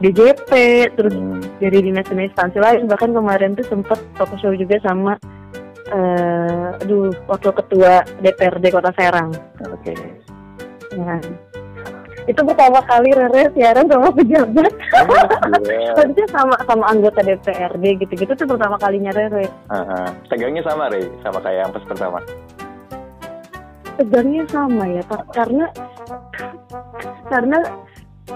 [0.00, 0.50] DJP,
[0.96, 1.44] terus Hmm.
[1.60, 5.20] dari dinas-dinas instansi lain bahkan kemarin tuh sempet talk show juga sama
[5.86, 9.30] eh aduh wakil ketua DPRD Kota Serang
[9.62, 9.94] Oke.
[10.92, 11.16] ya.
[12.26, 14.72] itu pertama kali Rere siaran sama pejabat
[15.62, 15.94] Iya.
[15.94, 20.10] Maksudnya sama sama anggota DPRD gitu-gitu tuh pertama kalinya Rere ah.
[20.26, 22.18] Tegangnya sama, Re, sama kayak yang pas pertama.
[23.96, 25.64] tegangnya sama ya Pak karena
[27.32, 27.58] karena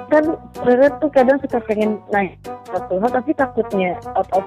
[0.09, 0.25] kan
[0.65, 4.47] Rere tuh kadang suka pengen naik satu hal tapi takutnya out of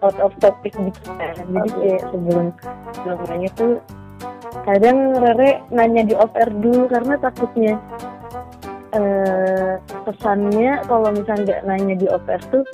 [0.00, 2.46] out of topic gitu kan jadi kayak sebelum
[2.94, 3.72] sebelum nanya tuh
[4.64, 7.74] kadang Rere nanya di off air dulu karena takutnya
[8.90, 12.64] eh pesannya kalau misalnya nggak nanya di off air tuh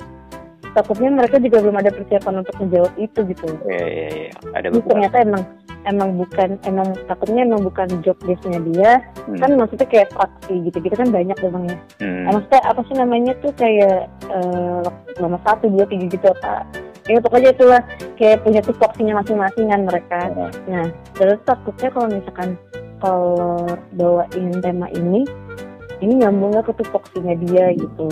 [0.71, 4.31] takutnya mereka juga belum ada persiapan untuk menjawab itu gitu Iya iya iya.
[4.51, 4.87] Ada beberapa.
[4.89, 5.43] ternyata emang
[5.85, 8.91] emang bukan emang takutnya emang bukan job desknya dia
[9.25, 9.41] Hmm.
[9.41, 12.23] kan maksudnya kayak fraksi gitu gitu kan banyak memang ya Hmm.
[12.29, 14.83] Maksudnya apa sih namanya tuh kayak eh,
[15.17, 16.61] nomor satu dua tiga gitu apa
[17.05, 17.81] ya pokoknya itulah
[18.15, 20.47] kayak punya tupoksinya masing-masing kan mereka Iya.
[20.65, 22.49] nah terus takutnya kalau misalkan
[22.97, 23.61] kalau
[23.93, 25.21] bawain tema ini
[25.97, 28.09] ini nyambung nggak ke tupoksinya dia gitu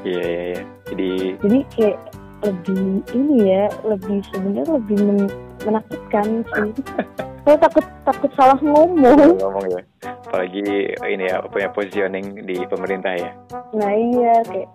[0.00, 0.60] Iya iya iya.
[0.88, 1.98] Jadi jadi kayak
[2.40, 6.70] lebih ini ya lebih sebenarnya lebih men- menakutkan sih
[7.44, 9.82] saya takut takut salah ngomong ngomong ya.
[10.24, 10.64] Apalagi
[11.04, 13.30] ini ya punya positioning di pemerintah ya.
[13.76, 14.72] nah iya kayak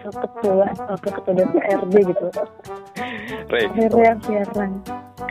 [0.00, 2.26] ketua atau ketua DPRD gitu
[3.50, 4.70] Rey, akhirnya yang siaran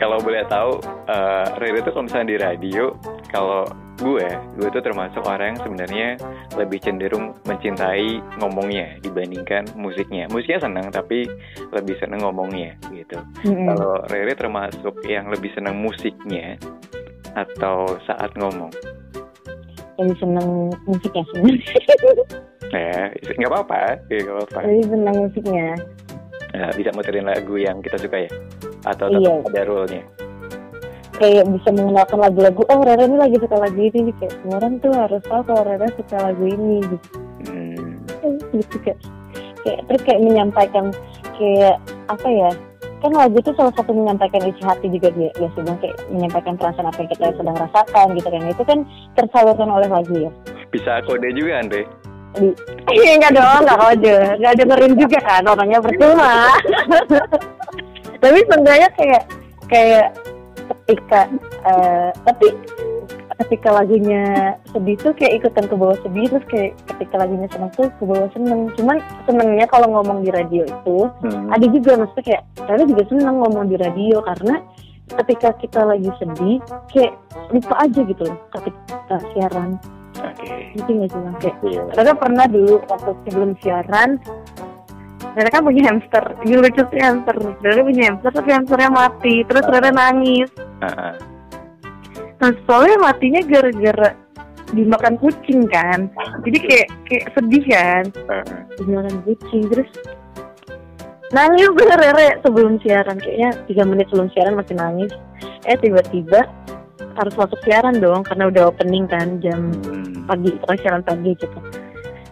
[0.00, 0.80] kalau boleh tahu,
[1.12, 2.84] eh Rere itu kalau misalnya di radio,
[3.28, 3.68] kalau
[4.00, 4.24] gue,
[4.56, 6.08] gue tuh termasuk orang yang sebenarnya
[6.56, 10.24] lebih cenderung mencintai ngomongnya dibandingkan musiknya.
[10.32, 11.28] Musiknya senang, tapi
[11.76, 13.20] lebih seneng ngomongnya gitu.
[13.44, 13.76] Mm-mm.
[13.76, 16.56] Kalau termasuk yang lebih senang musiknya
[17.36, 18.72] atau saat ngomong,
[20.02, 20.48] lebih seneng
[20.84, 21.40] musiknya sih
[22.70, 24.58] ya nggak apa-apa, ya, nggak apa-apa.
[24.64, 25.68] lebih seneng musiknya
[26.50, 28.30] Nah, bisa muterin lagu yang kita suka ya,
[28.82, 29.22] atau Iya.
[29.22, 30.02] tetap ada rule-nya.
[31.14, 34.74] kayak bisa mengenalkan lagu-lagu oh Rere ini lagi suka lagu ini nih kayak semua orang
[34.78, 37.06] tuh harus tahu kalau Rere suka lagu ini gitu
[37.40, 37.86] Hmm,
[38.50, 38.98] gitu kayak
[39.60, 40.86] kayak terus kayak menyampaikan
[41.36, 41.76] kayak
[42.08, 42.50] apa ya
[43.00, 45.78] kan lagu itu salah satu menyampaikan isi hati juga dia ya sih Bang.
[45.80, 48.78] kayak menyampaikan perasaan apa yang kita sedang rasakan gitu kan itu kan
[49.16, 50.30] tersalurkan oleh lagu ya
[50.70, 51.82] bisa kode juga Andre.
[52.38, 52.48] di
[52.92, 56.34] eh, enggak dong enggak kode enggak dengerin juga kan orangnya percuma
[58.22, 59.22] tapi seenggaknya kayak
[59.66, 60.06] kayak
[60.70, 61.20] ketika
[61.66, 62.46] eh, tapi
[63.40, 67.88] ketika lagunya sedih tuh kayak ikutan ke bawah sedih terus kayak ketika lagunya seneng tuh
[67.96, 71.48] ke bawah seneng cuman senengnya kalau ngomong di radio itu Hmm.
[71.48, 74.60] ada juga maksudnya kayak saya juga seneng ngomong di radio karena
[75.10, 76.60] ketika kita lagi sedih
[76.92, 77.12] kayak
[77.50, 79.70] lupa aja gitu loh ketika siaran
[80.20, 80.76] Oke.
[80.76, 81.82] gitu nggak sih kayak Iya.
[81.96, 84.20] Rara pernah dulu waktu sebelum siaran
[85.30, 89.90] kan punya hamster, ini lucu sih hamster Rara punya hamster tapi hamsternya mati Terus Rara
[89.94, 90.50] nangis
[90.82, 91.14] Ah, ah.
[92.40, 94.16] Nah soalnya matinya gara-gara
[94.72, 96.08] dimakan kucing kan.
[96.46, 98.04] Jadi kayak kayak sedih kan.
[98.26, 98.64] Ah.
[98.80, 99.90] Dimakan kucing terus
[101.30, 103.14] Nangis gue Rere sebelum siaran.
[103.22, 105.12] Kayaknya 3 menit sebelum siaran masih nangis.
[105.62, 106.42] Eh tiba-tiba
[107.16, 110.24] harus masuk siaran dong Karena udah opening kan jam Hmm.
[110.28, 111.58] pagi pokoknya siaran pagi gitu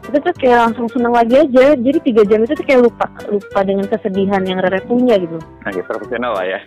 [0.09, 3.61] itu tuh kayak langsung seneng lagi aja jadi tiga jam itu tuh kayak lupa lupa
[3.61, 6.61] dengan kesedihan yang Rere punya gitu Oke, profesional lah ya.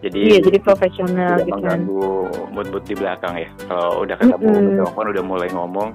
[0.00, 2.08] Jadi iya jadi profesional tidak gitu kan mengganggu
[2.50, 3.48] mood-mood di belakang ya.
[3.68, 5.88] Kalau udah ketemu di telepon udah mulai ngomong,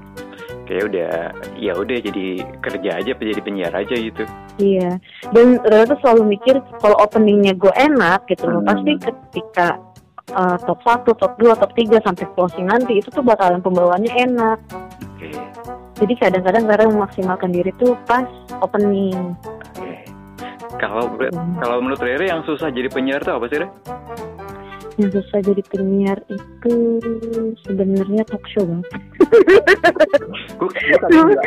[0.65, 1.12] kayak udah
[1.58, 2.25] ya udah jadi
[2.62, 4.23] kerja aja jadi penyiar aja gitu.
[4.55, 4.95] iya
[5.36, 8.69] dan Rere tuh selalu mikir kalau openingnya gue enak gitu loh Hmm.
[8.71, 9.67] pasti ketika
[10.31, 14.60] uh, top 1, top 2, top 3 sampai closing nanti itu tuh bakalan pembawaannya enak
[15.17, 15.27] Oke.
[15.95, 18.27] Jadi kadang-kadang Rere memaksimalkan diri tuh pas
[18.60, 19.36] opening.
[20.75, 21.55] Kalau Hmm.
[21.63, 23.67] kalau menurut Rere yang susah jadi penyiar tuh apa sih, Re?
[24.95, 26.73] yang susah jadi penyiar itu
[27.67, 28.84] sebenarnya talk show bang
[30.55, 30.71] Gue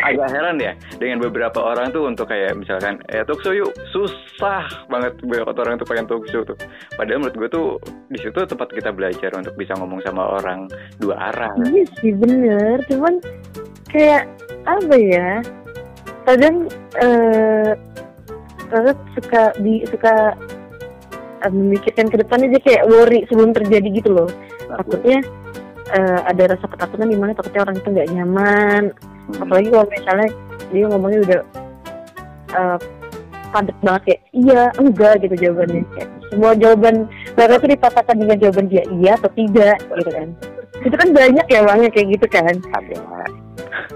[0.04, 4.68] agak heran ya dengan beberapa orang tuh untuk kayak misalkan eh talk show yuk susah
[4.92, 6.61] banget beberapa orang tuh pengen talk show tuh.
[7.00, 7.66] Padahal menurut gue tuh
[8.12, 10.68] di situ tempat kita belajar untuk bisa ngomong sama orang
[11.00, 11.52] dua arah.
[11.72, 13.16] Iya sih bener, cuman
[13.90, 14.24] kayak
[14.68, 15.29] apa ya?
[16.29, 16.68] Kadang
[17.01, 17.72] eh
[18.68, 20.37] kadang suka di suka
[21.44, 24.31] eh, memikirkan ke depan aja kayak worry sebelum terjadi gitu loh.
[24.68, 25.24] Takutnya
[25.96, 28.83] eh, ada rasa ketakutan di mana takutnya orang itu nggak nyaman.
[28.92, 29.42] Hmm.
[29.44, 30.29] Apalagi kalau misalnya
[30.68, 31.40] dia ngomongnya udah
[32.55, 32.79] eh,
[33.48, 35.83] padat banget kayak iya enggak gitu jawabannya.
[35.96, 36.94] Kayak semua jawaban
[37.33, 40.29] mereka tuh dipatahkan dengan jawaban dia iya atau tidak gitu kan.
[40.85, 42.55] Itu kan banyak ya yang kayak gitu kan.
[42.77, 43.47] ada.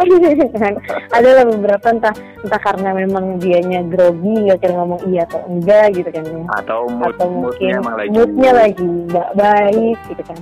[1.16, 5.86] ada lah beberapa entah entah karena memang dianya grogi nggak kira ngomong iya atau enggak
[5.96, 6.44] gitu kan ya.
[6.58, 7.72] Atau mood atau mungkin
[8.12, 10.38] moodnya lagi nggak baik gitu kan.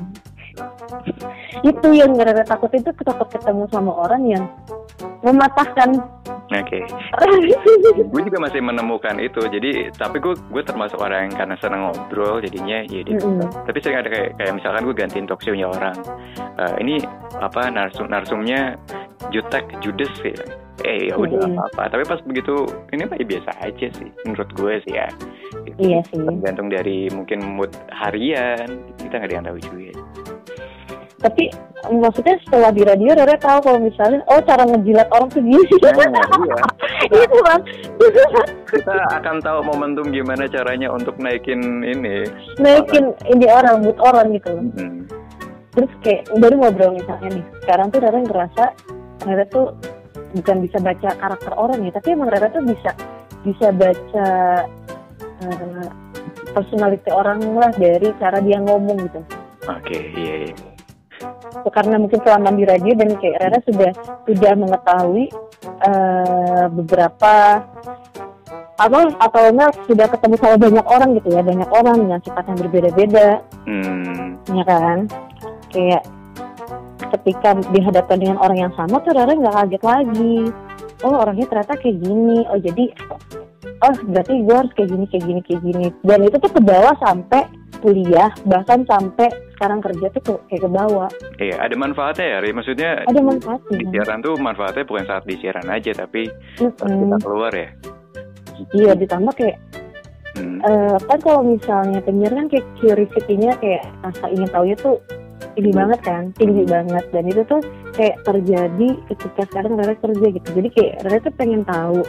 [1.64, 4.44] Itu yang gara takut itu takut ketemu sama orang yang
[5.22, 6.00] mematahkan.
[6.50, 6.82] Oke.
[8.12, 9.40] gue juga masih menemukan itu.
[9.46, 13.46] Jadi tapi gue gue termasuk orang yang karena senang ngobrol jadinya ya dia Mm-mm.
[13.66, 15.96] tapi sering ada kayak kayak misalkan gue gantiin talk show-nya orang.
[16.58, 16.94] Eh, ini
[17.38, 18.74] apa narsum narsumnya
[19.30, 20.34] jutek judes sih
[20.80, 21.60] eh ya udah Mm-mm.
[21.60, 22.64] apa apa tapi pas begitu
[22.96, 25.08] ini mah ya biasa aja sih menurut gue sih ya.
[25.66, 25.78] Gitu.
[25.78, 26.18] iya sih.
[26.18, 28.80] Tergantung dari mungkin mood harian.
[28.96, 29.90] Kita nggak ada yang tahu juga
[31.20, 31.52] tapi
[31.92, 36.26] maksudnya setelah di radio Rere tahu kalau misalnya oh cara ngejilat orang tuh gini Nah,
[36.40, 36.58] iya.
[37.28, 37.62] itu bang
[38.72, 42.24] kita akan tahu momentum gimana caranya untuk naikin ini.
[42.56, 44.64] naikin ini orang mood orang gitu loh.
[44.80, 45.04] Hmm.
[45.76, 48.64] terus kayak baru ngobrol misalnya nih sekarang tuh Rara ngerasa
[49.28, 49.66] Rara tuh
[50.34, 52.90] bukan bisa baca karakter orang ya tapi emang Rara tuh bisa
[53.44, 54.28] bisa baca
[55.44, 55.88] eh,
[56.56, 59.20] personality orang lah dari cara dia ngomong gitu
[59.68, 60.69] Oke, iya, iya.
[61.70, 63.90] Karena mungkin selama di radio dan kayak Rara sudah
[64.26, 65.24] sudah mengetahui
[65.84, 67.34] eh, beberapa
[68.80, 72.58] apa atau enggak sudah ketemu sama banyak orang gitu ya banyak orang dengan sifat yang
[72.64, 73.28] berbeda-beda.
[73.68, 74.40] Hmm.
[74.56, 74.98] ya kan?
[75.68, 76.02] Kayak
[77.18, 80.38] ketika dihadapkan dengan orang yang sama tuh Rara nggak kaget lagi.
[81.00, 82.44] Oh orangnya ternyata kayak gini.
[82.48, 82.84] Oh jadi
[83.62, 86.94] oh berarti gue harus kayak gini kayak gini kayak gini dan itu tuh ke bawah
[86.98, 87.42] sampai
[87.80, 92.52] kuliah bahkan sampai sekarang kerja tuh ke- kayak ke bawah Iya, ada manfaatnya ya, Ri.
[92.52, 97.00] Maksudnya ada di manfaatnya siaran tuh manfaatnya bukan saat di siaran aja, tapi pas Mm-mm.
[97.08, 97.68] kita keluar ya.
[98.70, 99.56] iya ditambah kayak
[100.30, 100.62] Hmm.
[100.62, 104.96] eh, kan kalau misalnya penyiar kan kayak curiosity-nya kayak rasa ingin tahunya tuh
[105.52, 107.60] tinggi banget kan tinggi banget dan itu tuh
[107.92, 112.06] kayak terjadi ketika sekarang Rara kerja gitu jadi kayak Rara tuh pengen tahu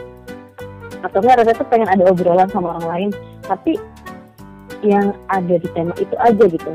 [1.02, 3.10] atau enggak Rara tuh pengen ada obrolan sama orang lain
[3.44, 3.76] tapi
[4.82, 6.72] yang ada di tema itu aja gitu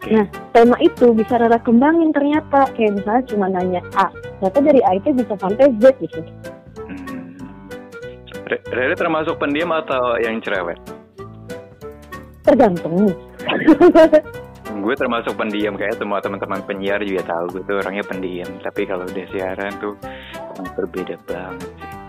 [0.00, 0.16] Oke.
[0.16, 4.08] Nah, tema itu bisa Rara kembangin ternyata kayak misalnya cuma nanya A
[4.40, 6.20] ternyata dari A itu bisa sampai Z gitu
[6.90, 7.38] Hmm.
[8.50, 10.78] Re- Rere termasuk pendiam atau yang cerewet?
[12.42, 13.14] tergantung
[14.80, 18.48] Gue termasuk pendiam kayak semua teman-teman penyiar juga tahu gue tuh orangnya pendiam.
[18.64, 19.92] Tapi kalau udah siaran tuh
[20.72, 21.99] berbeda banget sih.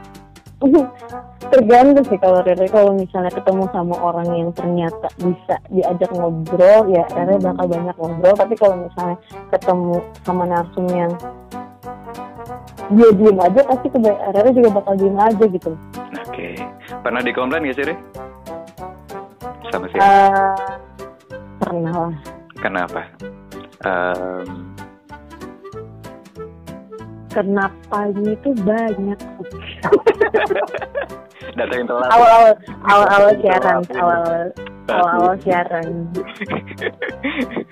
[1.52, 7.04] Tergantung sih kalau Rere kalau misalnya ketemu sama orang yang ternyata bisa diajak ngobrol ya
[7.12, 9.18] Rere bakal banyak ngobrol tapi kalau misalnya
[9.50, 11.12] ketemu sama narsum yang
[12.92, 15.74] dia diem aja pasti Rere juga bakal diem aja gitu
[16.32, 16.56] Oke.
[17.04, 17.96] Pernah dikomplain gak sih, Re?
[19.68, 20.00] Sama siapa?
[20.00, 20.56] Eh,
[21.60, 22.16] pernah lah
[22.62, 23.02] Kenapa?
[23.84, 24.48] Em,
[27.32, 29.20] kenapa itu banyak.
[31.58, 32.10] Datangin telat.
[32.14, 32.54] awal-awal
[32.86, 34.24] awal-awal siaran awal
[34.88, 36.06] awal-awal siaran.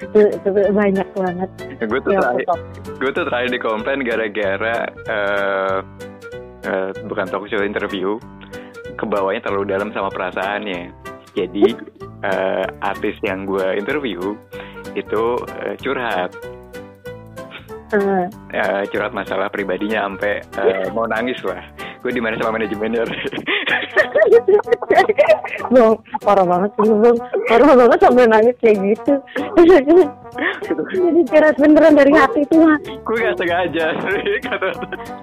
[0.01, 1.49] Itu, itu banyak banget.
[1.85, 2.47] Gue tuh yang terakhir,
[2.97, 5.77] gue tuh terakhir dikomplain gara-gara eh
[6.65, 8.17] eh, bukan talk show interview.
[8.99, 10.91] Ke bawahnya terlalu dalam sama perasaannya.
[11.37, 11.65] Jadi
[12.25, 14.35] eh, artis yang gue interview
[14.97, 15.23] itu
[15.61, 16.33] eh, curhat
[17.89, 21.61] Eh, Eh, curhat masalah pribadinya sampai eh, mau nangis lah.
[21.99, 23.03] Gue di mana sama manajemennya?
[25.69, 27.17] Bang, parah banget sih bang.
[27.49, 29.13] Parah banget sampai nangis kayak gitu.
[30.89, 33.97] Jadi curhat beneran dari hati tuh mah gue gak sengaja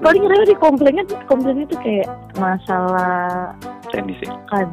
[0.03, 3.55] Paling rada di komplainnya Komplainnya tuh kayak masalah
[3.95, 4.29] sih.
[4.51, 4.67] Kan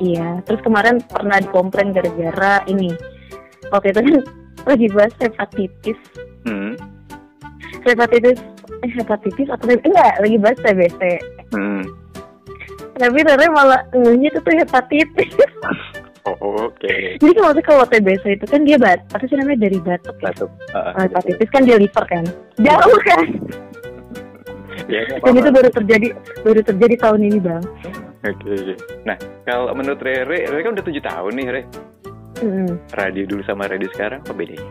[0.00, 0.44] Iya.
[0.44, 2.92] Terus kemarin pernah dikomplain gara-gara ini.
[3.72, 4.16] Waktu itu kan
[4.68, 5.98] lagi bahas hepatitis.
[6.44, 6.76] Hmm.
[7.86, 8.38] Hepatitis
[8.80, 11.00] Eh hepatitis atau enggak lagi bahas TBC
[11.50, 11.82] Hmm.
[12.94, 15.32] Tapi Rere malah ngehnya itu tuh hepatitis
[16.28, 16.36] Oh,
[16.68, 20.16] oke Jadi kan waktu kalau TBC itu kan dia bat, apa sih namanya dari batuk
[20.20, 20.28] ya?
[20.28, 22.24] batuk Kalau hepatitis kan dia liver kan.
[22.60, 23.24] Jauh kan.
[24.84, 26.08] ya, Dan itu baru terjadi
[26.44, 27.64] baru terjadi tahun ini bang.
[28.20, 28.74] Oke, oke.
[29.08, 29.16] Nah,
[29.48, 31.62] kalau menurut Rere, Rere kan udah tujuh tahun nih, Re.
[32.44, 32.68] Mm-mm.
[32.92, 34.68] Radio dulu sama radio sekarang, apa bedanya?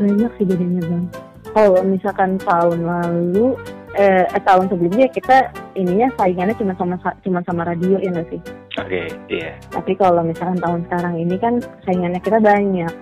[0.00, 1.04] Banyak sih bedanya bang.
[1.52, 3.56] Kalau misalkan tahun lalu,
[3.96, 8.40] eh, eh, tahun sebelumnya kita ininya saingannya cuma sama cuma sama radio ya nggak sih?
[8.80, 9.52] Oke, iya.
[9.68, 12.92] Tapi kalau misalkan tahun sekarang ini kan saingannya kita banyak.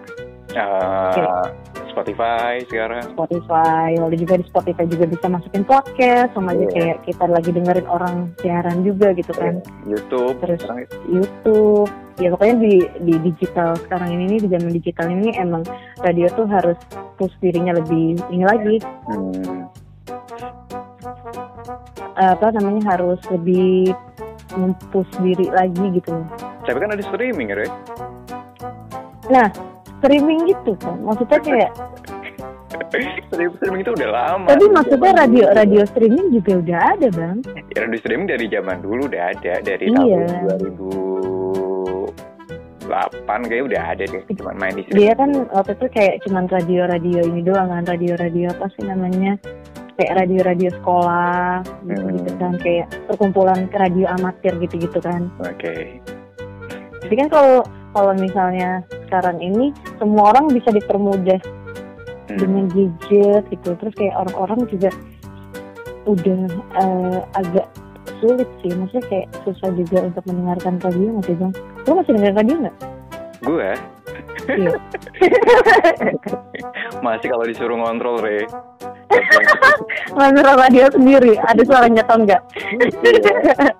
[0.51, 1.47] Uh.
[1.91, 3.03] Spotify sekarang.
[3.13, 6.73] Spotify, lalu juga di Spotify juga bisa masukin podcast, sama aja Iya.
[6.73, 9.59] kayak kita lagi dengerin orang siaran juga gitu kan.
[9.85, 10.39] YouTube.
[10.39, 15.33] Terus sekarang YouTube ya pokoknya di di digital sekarang ini nih, di zaman digital ini
[15.35, 15.65] emang
[15.99, 16.77] radio tuh harus
[17.17, 18.77] push dirinya lebih ini lagi
[19.09, 19.67] Hmm.
[22.15, 23.97] apa namanya harus lebih
[24.53, 26.13] mempush diri lagi gitu
[26.61, 27.65] Tapi kan ada streaming, Re.
[29.27, 29.49] nah
[29.99, 31.71] streaming gitu kan maksudnya kayak
[33.31, 34.47] streaming, streaming itu udah lama.
[34.47, 35.57] tapi maksudnya zaman radio dulu.
[35.57, 37.37] radio streaming juga udah ada bang
[37.71, 39.55] Ya, radio streaming dari zaman dulu udah ada.
[39.63, 39.97] Dari Iya.
[39.97, 40.21] tahun
[42.91, 44.23] 2008 kayaknya udah ada deh.
[44.35, 45.17] Cuman main di dia streaming.
[45.17, 49.33] kan waktu itu kayak cuman radio-radio ini doang kan radio-radio apa sih namanya
[49.95, 52.15] kayak radio-radio sekolah gitu, Hmm.
[52.19, 56.01] gitu kan kayak perkumpulan radio amatir gitu-gitu kan Oke.
[57.01, 57.55] Jadi kan kalau
[57.91, 61.39] kalau misalnya sekarang ini semua orang bisa dipermudah
[62.31, 62.39] Hmm.
[62.39, 64.91] dengan gadget gitu, terus kayak orang-orang juga
[66.07, 66.41] udah
[66.79, 67.67] eh, agak
[68.21, 68.71] sulit sih.
[68.73, 71.53] Maksudnya kayak susah juga untuk mendengarkan radio nggak sih bang?
[71.89, 72.77] Lo masih dengerin radio nggak?
[73.41, 73.73] Gue
[74.57, 74.73] iya.
[77.05, 78.45] Masih kalau disuruh ngontrol re.
[80.15, 82.43] ngontrol radio sendiri ada suaranya atau enggak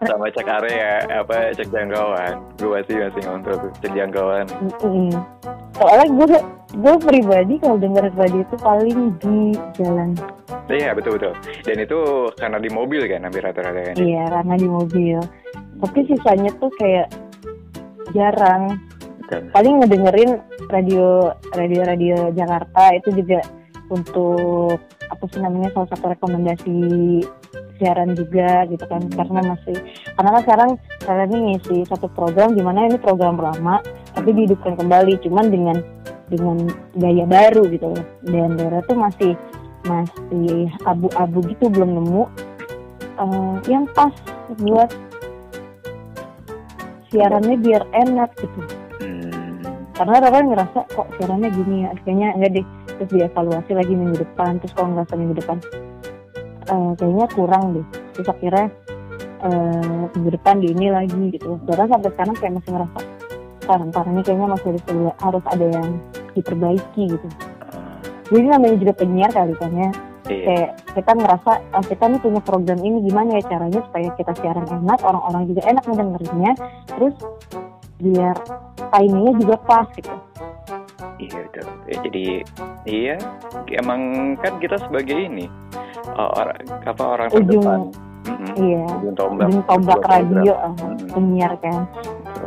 [0.07, 2.35] Sama cek area apa cek jangkauan.
[2.59, 4.47] Gue masih masih ngontrol tuh cek jangkauan.
[4.83, 5.15] Mm.
[5.79, 6.27] soalnya gue
[6.77, 9.39] gue pribadi kalau dengerin radio itu paling di
[9.81, 10.13] jalan
[10.71, 11.35] Iya betul betul.
[11.67, 11.99] Dan itu
[12.39, 13.95] karena di mobil kan hampir rata-rata kan.
[13.99, 15.19] iya karena di mobil
[15.81, 17.09] tapi sisanya tuh kayak
[18.13, 18.77] jarang
[19.25, 19.47] Betul.
[19.55, 20.31] paling ngedengerin
[20.69, 23.41] radio radio radio Jakarta itu juga
[23.91, 24.79] untuk
[25.11, 26.79] apa sih namanya salah satu rekomendasi
[27.77, 29.03] siaran juga gitu kan.
[29.11, 29.77] Karena masih
[30.15, 30.71] karena kan sekarang
[31.03, 33.83] saya ini ngisi satu program di mana ini program lama
[34.15, 35.19] tapi dihidupkan kembali.
[35.27, 35.77] Cuman dengan
[36.31, 38.05] dengan gaya baru gitu loh.
[38.23, 39.35] Dan daerah tuh masih
[39.85, 42.23] masih abu-abu gitu belum nemu
[43.19, 44.13] eh, yang pas
[44.61, 44.93] buat
[47.11, 48.61] siarannya biar enak gitu.
[49.01, 49.61] Hmm.
[49.97, 51.91] karena Rara ngerasa kok siarannya gini ya?
[52.05, 52.67] Kayaknya enggak deh
[53.01, 55.57] terus dievaluasi lagi minggu depan terus kalau ngerasa minggu depan
[56.69, 57.87] eh, kayaknya kurang deh.
[58.13, 58.67] Terus akhirnya
[59.49, 61.57] eh, minggu depan di ini lagi gitu.
[61.65, 63.01] Rara sampai sekarang kayak masih ngerasa
[63.65, 64.85] sekarang ini kayaknya masih harus,
[65.17, 65.89] harus ada yang
[66.37, 67.29] diperbaiki gitu.
[68.31, 69.91] Jadi namanya juga penyiar kali kan ya.
[70.31, 70.47] Iya.
[70.47, 74.63] kayak kita ngerasa ah, kita nih punya program ini gimana ya caranya supaya kita siaran
[74.63, 76.53] enak orang-orang juga enak ngedengerinnya
[76.87, 77.15] terus
[77.99, 78.37] biar
[78.95, 80.15] timingnya juga pas gitu
[81.21, 81.67] Iya betul.
[81.85, 82.25] Ya, jadi
[82.87, 83.15] iya
[83.77, 84.01] emang
[84.37, 85.47] kan kita sebagai ini
[86.11, 87.81] uh, orang apa orang Ujung- terdepan.
[88.21, 88.53] Mm-mm.
[88.59, 89.49] iya Ujung tombak.
[89.49, 91.09] ujung tombak radio Mm-mm.
[91.09, 91.89] penyiar kan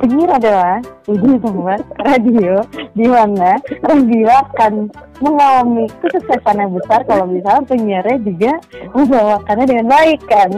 [0.02, 2.64] penyiar adalah ujung tombak radio
[2.96, 4.89] di mana radio akan
[5.22, 8.54] mengalami kesuksesan yang besar kalau misalnya penyiarnya juga
[8.96, 10.52] membawakannya dengan baik kan?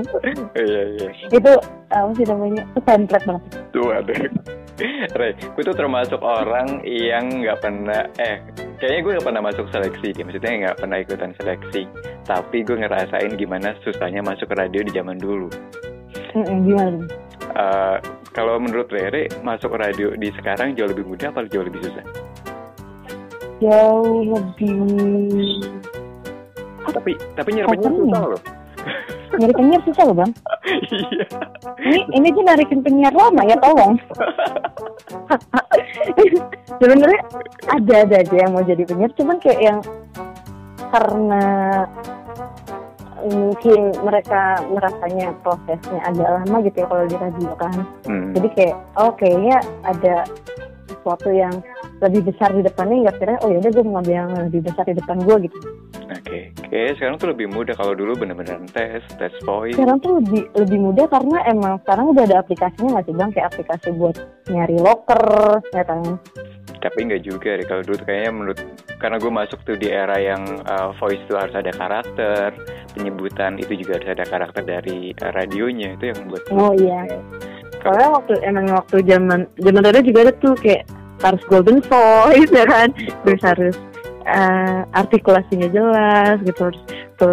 [0.55, 1.09] Iya iya.
[1.31, 1.51] itu
[1.91, 2.63] apa sih namanya?
[2.73, 3.43] Itu template banget.
[3.71, 4.15] Tuh ada.
[5.15, 8.43] Re, gue tuh termasuk orang yang nggak pernah eh
[8.75, 11.81] kayaknya gue nggak pernah masuk seleksi dia maksudnya nggak pernah ikutan seleksi.
[12.27, 15.47] Tapi gue ngerasain gimana susahnya masuk ke radio di zaman dulu
[16.35, 17.05] gimana
[17.55, 17.97] Eh,
[18.35, 22.03] kalau menurut Rere masuk radio di sekarang jauh lebih mudah atau jauh lebih susah?
[23.63, 25.63] Jauh lebih
[26.95, 28.41] tapi tapi nyerapnya Apa susah loh.
[29.39, 30.31] Nyari penyiar susah loh bang.
[30.95, 31.27] Iya.
[31.83, 33.95] Ini ini tuh narikin penyiar lama ya tolong.
[36.79, 37.21] Sebenarnya
[37.67, 39.79] ada ada aja yang mau jadi penyiar cuman kayak yang
[40.91, 41.43] karena
[43.23, 48.31] mungkin mereka merasanya prosesnya agak lama gitu ya kalau di radio kan Hmm.
[48.35, 50.15] jadi kayak oh kayaknya ada
[50.85, 51.53] sesuatu yang
[52.03, 55.17] lebih besar di depannya ya akhirnya oh yaudah gue mau yang lebih besar di depan
[55.23, 55.57] gue gitu.
[56.05, 57.73] Oke, Oke, sekarang tuh lebih mudah.
[57.77, 59.73] Kalau dulu bener-bener tes, tes voice.
[59.73, 63.29] sekarang tuh lebih lebih mudah karena emang sekarang udah ada aplikasinya nggak sih bang?
[63.31, 64.15] Kayak aplikasi buat
[64.51, 65.23] nyari loker
[65.71, 66.01] ya kan?
[66.83, 67.65] Tapi nggak juga deh.
[67.65, 68.59] Kalau dulu tuh kayaknya menurut
[69.01, 72.53] karena gue masuk tuh di era yang uh, voice tuh harus ada karakter,
[72.93, 75.97] penyebutan itu juga harus ada karakter dari uh, radionya.
[75.97, 76.43] Itu yang buat.
[76.53, 77.07] oh iya.
[77.81, 80.83] Soalnya waktu emang waktu zaman zaman dulu juga ada tuh kayak
[81.25, 82.93] harus golden voice ya kan?
[83.25, 83.75] Terus harus
[84.29, 86.69] eh, artikulasinya jelas gitu.
[86.69, 86.81] Harus
[87.17, 87.31] per,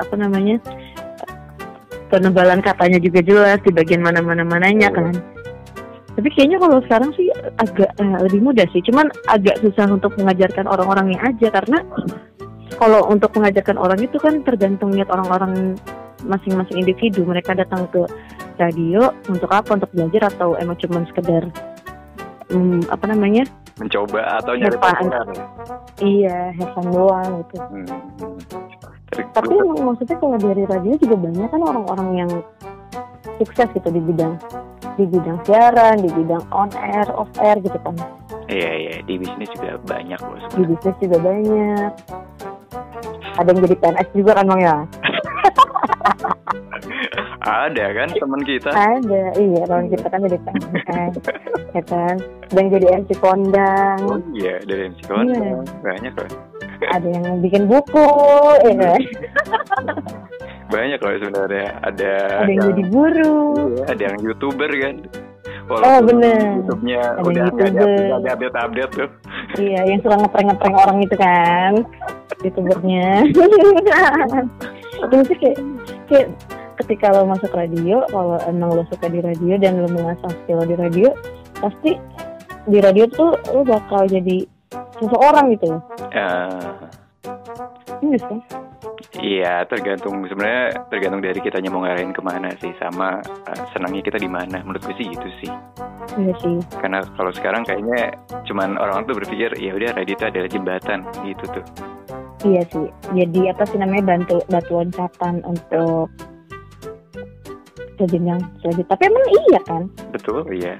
[0.00, 0.56] apa namanya
[2.08, 5.12] penebalan katanya juga jelas di bagian mana mana mananya kan.
[6.14, 7.26] Tapi kayaknya kalau sekarang sih
[7.58, 8.80] agak eh, lebih mudah sih.
[8.86, 11.82] Cuman agak susah untuk mengajarkan orang-orangnya aja karena
[12.78, 15.74] kalau untuk mengajarkan orang itu kan tergantung niat orang-orang
[16.24, 17.26] masing-masing individu.
[17.26, 18.06] Mereka datang ke
[18.56, 19.74] radio untuk apa?
[19.74, 21.50] Untuk belajar atau emang cuma sekedar
[22.46, 23.42] hmm, apa namanya
[23.74, 25.26] mencoba atau nyari pasangan.
[25.98, 27.86] iya fun doang gitu Hmm.
[29.06, 32.30] Tapi tapi gua- emang maksudnya kalau dari radio juga banyak kan orang-orang yang
[33.36, 34.34] sukses gitu di bidang
[34.94, 37.94] di bidang siaran di bidang on air off air gitu kan
[38.46, 40.34] iya iya di bisnis juga banyak loh.
[40.34, 40.68] di sebenarnya.
[40.70, 41.90] bisnis juga banyak
[43.34, 44.76] ada yang jadi PNS juga kan bang ya
[47.44, 48.70] Ada kan teman kita.
[48.72, 51.14] ada iya lawan kita kan jadi PNS
[51.76, 52.16] ya kan
[52.50, 55.60] yang jadi MC kondang Oh iya dari MC Kondang.
[55.78, 56.30] banyak loh.
[56.86, 58.08] ada yang bikin buku
[58.62, 59.00] ya kan?
[60.66, 61.68] Banyak loh sebenarnya.
[61.82, 63.36] Ada ada yang jadi guru
[63.70, 64.94] Iya, ada yang youtuber kan.
[65.66, 66.58] Oh, bener.
[66.58, 69.08] YouTube-nya Ada udah yang nggak ada ada update-update tuh.
[69.56, 71.72] iya yang suka ngeprank-ngeprank orang itu kan
[72.44, 73.06] youtubernya
[74.98, 75.58] itu sih kayak
[76.06, 76.26] kayak
[76.84, 80.76] ketika lo masuk radio kalau emang lo suka di radio dan lo mengasah skill di
[80.76, 81.08] radio
[81.56, 81.96] pasti
[82.68, 84.44] di radio tuh lo bakal jadi
[85.00, 85.82] seseorang gitu loh
[86.14, 86.72] Eh,
[88.04, 88.40] Iya sih
[89.24, 94.18] Iya, tergantung sebenarnya tergantung dari kita mau ngarahin ke mana sih, sama uh, senangnya kita
[94.20, 94.60] di mana.
[94.60, 95.52] Menurut gue sih gitu sih.
[96.18, 96.58] Iya sih.
[96.82, 98.12] Karena kalau sekarang kayaknya
[98.44, 101.64] cuman orang tuh berpikir ya udah radio itu adalah jembatan gitu tuh.
[102.44, 102.86] Iya sih.
[103.16, 106.10] Jadi apa sih namanya bantu batu loncatan untuk
[107.94, 108.90] ke jenjang selanjutnya.
[108.90, 109.82] Tapi emang iya kan?
[110.10, 110.76] Betul, iya.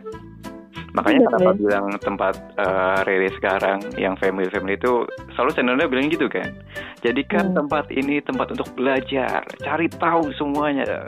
[0.94, 1.56] Makanya Iya, kenapa kan?
[1.58, 5.02] bilang tempat uh, Rere sekarang yang family family itu
[5.34, 6.54] selalu channelnya bilang gitu kan.
[7.02, 7.66] Jadikan Hmm.
[7.66, 11.02] tempat ini tempat untuk belajar, cari tahu semuanya.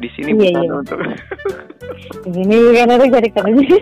[0.00, 0.72] Di sini Iya, bukan iya.
[0.80, 0.98] untuk
[2.32, 3.76] Ini kan ada cari kerja.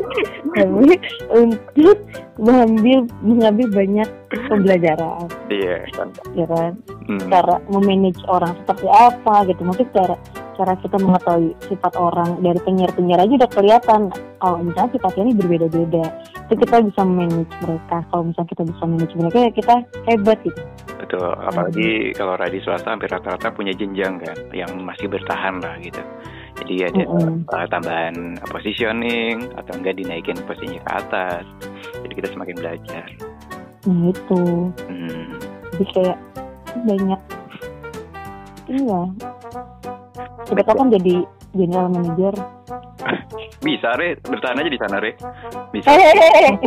[0.56, 0.94] Tapi
[1.28, 1.98] untuk
[2.36, 4.08] mengambil mengambil banyak
[4.48, 6.08] pembelajaran, Iya kan.
[6.36, 6.72] ya kan?
[7.08, 7.28] Hmm.
[7.32, 9.62] Cara memanage orang seperti apa gitu.
[9.64, 10.16] Mungkin cara
[10.56, 14.00] cara kita mengetahui sifat orang dari penyiar-penyiar aja udah kelihatan
[14.40, 16.04] kalau misalnya sifatnya ini berbeda-beda
[16.48, 19.74] itu kita bisa manage mereka kalau misalnya kita bisa manage mereka ya kita
[20.08, 20.62] hebat gitu
[20.96, 26.02] Betul, apalagi kalau radio swasta hampir rata-rata punya jenjang kan, yang masih bertahan lah gitu.
[26.58, 27.46] Jadi ada Mm-mm.
[27.46, 31.44] uh, tambahan positioning atau enggak dinaikin posisinya ke atas.
[32.16, 33.04] Kita semakin belajar.
[33.84, 34.40] nah itu
[34.88, 35.38] Hmm.
[35.72, 36.18] jadi kayak
[36.82, 37.20] banyak
[38.66, 39.00] iya
[40.44, 41.14] kita tahu kan jadi
[41.52, 42.34] general manager
[43.56, 45.14] Bisa Re, bertahan aja di sana Re.
[45.70, 46.54] Bisa, hehehe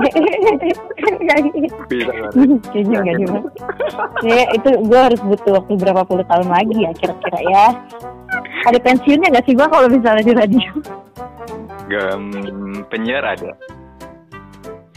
[1.90, 2.28] bisa Re.
[2.72, 3.44] kayaknya enggak nih Bang.
[4.22, 7.66] ya itu gue harus butuh waktu berapa puluh tahun lagi ya kira-kira ya
[8.62, 10.72] ada pensiunnya nggak sih bang kalau misalnya di radio
[11.90, 12.24] Gem,
[12.88, 13.52] penyiar ada.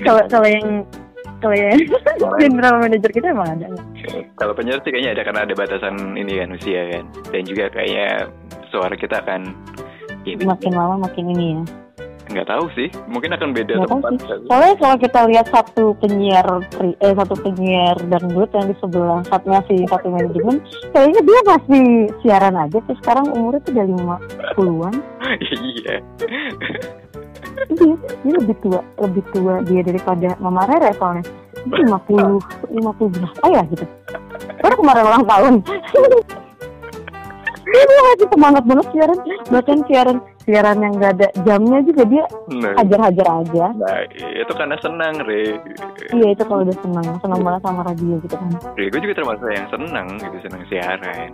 [0.05, 0.67] Kalau kalau yang
[1.43, 1.75] kalau yang
[2.39, 3.67] general manager kita emang ada?
[4.39, 7.05] Kalau penyiar sih kayaknya ada karena ada batasan ini kan usia kan.
[7.35, 8.31] Dan juga kayaknya
[8.71, 9.51] suara kita akan
[10.23, 11.63] ya makin lama makin ini ya
[12.33, 12.89] nggak tahu sih.
[13.13, 14.13] Mungkin akan beda Nggak tempat.
[14.17, 14.41] sih.
[14.49, 16.47] Soalnya kalau kita lihat satu penyiar
[16.81, 20.57] eh satu penyiar dangdut yang di sebelah satunya si satu manajemen,
[20.97, 21.85] kayaknya dia masih
[22.25, 22.79] siaran aja.
[22.89, 24.17] Terus sekarang umurnya tuh udah lima
[24.57, 24.95] puluhan.
[25.43, 25.97] Iya.
[27.71, 27.95] Iya,
[28.25, 31.25] dia lebih tua, lebih tua dia daripada Mama Rere soalnya.
[31.63, 32.43] Lima puluh,
[32.75, 33.87] lima puluh berapa ya gitu.
[34.59, 35.55] Baru kemarin ulang tahun.
[37.73, 42.75] Dia masih semangat banget siaran, bahkan siaran siaran yang gak ada jamnya juga dia Nah,
[42.75, 43.67] hajar-hajar aja.
[43.73, 45.57] nah, itu karena senang, Re.
[46.11, 48.51] Iya itu kalau udah senang, senang banget sama radio gitu kan.
[48.75, 51.31] Re, gue juga termasuk yang senang gitu, senang siaran.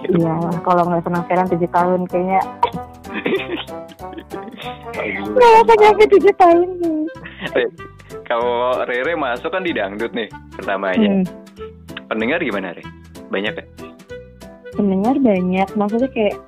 [0.00, 0.14] Gitu.
[0.16, 2.40] Iya, kalau nggak senang siaran tujuh tahun kayaknya
[4.92, 7.00] nggak bisa nyampe tujuh tahun nih.
[7.52, 7.64] Re,
[8.22, 8.52] Kalau
[8.84, 11.10] Rere masuk kan di dangdut nih pertamanya.
[11.10, 11.24] Hmm,
[12.06, 12.84] Pendengar gimana, Re?
[13.28, 13.66] Banyak kan?
[14.72, 16.40] pendengar banyak, maksudnya kayak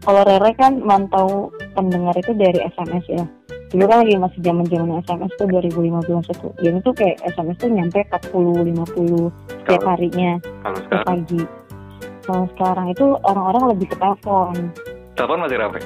[0.00, 3.24] kalau Rere kan mantau pendengar itu dari SMS ya.
[3.70, 6.48] Dulu kan lagi masih zaman zaman SMS tuh 2015 itu.
[6.58, 9.30] Dan itu kayak SMS tuh nyampe 40 50
[9.62, 10.30] setiap harinya
[10.64, 11.42] kalau sekarang pagi.
[12.20, 14.54] Kalau sekarang itu orang-orang lebih ke telepon.
[15.14, 15.82] telepon masih ramai.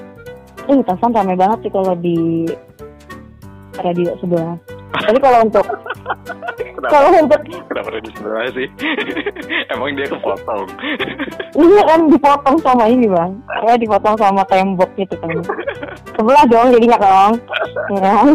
[0.65, 2.49] Eh, telepon rame banget sih kalau di
[3.83, 4.57] radio sebelah.
[4.95, 5.67] Tapi kalau untuk
[6.55, 6.91] Kenapa?
[6.91, 8.69] kalau untuk Kenapa di sebelah sih?
[9.75, 10.67] Emang dia kepotong.
[11.59, 13.33] Iya kan dipotong sama ini bang.
[13.67, 15.35] Ya dipotong sama tembok gitu kan.
[16.15, 17.33] Sebelah dong jadinya dong
[17.91, 18.29] Ya kan?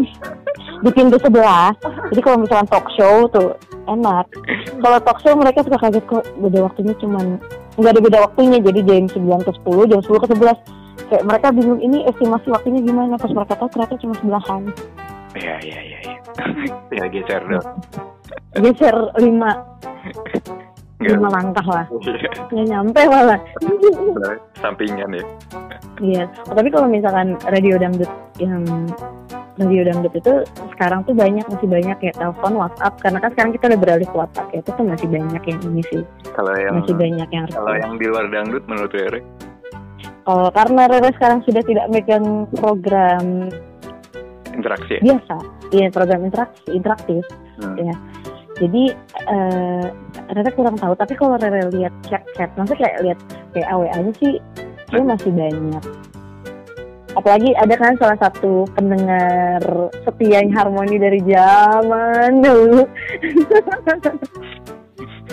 [0.84, 1.72] Di pintu sebelah.
[2.12, 3.56] Jadi kalau misalkan talk show tuh
[3.88, 4.28] enak.
[4.84, 7.40] Kalau talk show mereka suka kaget kok Beda waktunya cuman
[7.80, 8.60] nggak ada beda waktunya.
[8.60, 10.80] Jadi jam 9 ke 10 Jam 10 ke 11
[11.10, 13.18] Kayak mereka bingung ini estimasi waktunya gimana?
[13.18, 14.62] Pas mereka tahu ternyata cuma sebelahan.
[15.34, 15.99] Iya, iya, iya.
[16.98, 17.68] ya geser dong.
[18.58, 19.70] Geser 5
[21.00, 21.32] Enggak.
[21.32, 21.86] 5 langkah lah.
[22.04, 23.40] Iya, Nggak nyampe malah.
[24.60, 25.26] Sampingan ya.
[26.00, 28.68] Iya, oh, tapi kalau misalkan radio dangdut yang
[29.60, 30.34] radio dangdut itu
[30.76, 32.12] sekarang tuh banyak masih banyak ya.
[32.20, 33.00] Telepon WhatsApp.
[33.00, 34.60] Karena kan sekarang kita udah beralih ke WhatsApp ya.
[34.60, 36.04] Itu tuh masih banyak yang ini sih.
[36.36, 39.22] Kalau yang masih banyak yang kalau yang di luar dangdut menurut Rere?
[40.28, 43.48] Kalau karena Rere sekarang sudah tidak megang program
[44.60, 45.02] interaksi ya?
[45.02, 45.36] biasa,
[45.72, 47.24] iya program interaksi interaktif,
[47.60, 47.76] Hmm.
[47.76, 47.96] Ya.
[48.60, 48.84] jadi
[49.28, 49.86] eh
[50.30, 50.94] Rere kurang tahu.
[50.94, 53.20] Tapi kalau Rere lihat chat-chat, maksudnya kayak lihat
[53.56, 54.38] WA aja sih,
[54.92, 55.84] dia masih banyak.
[57.18, 59.60] Apalagi ada kan salah satu pendengar
[60.06, 62.86] setia yang harmoni dari zaman dulu.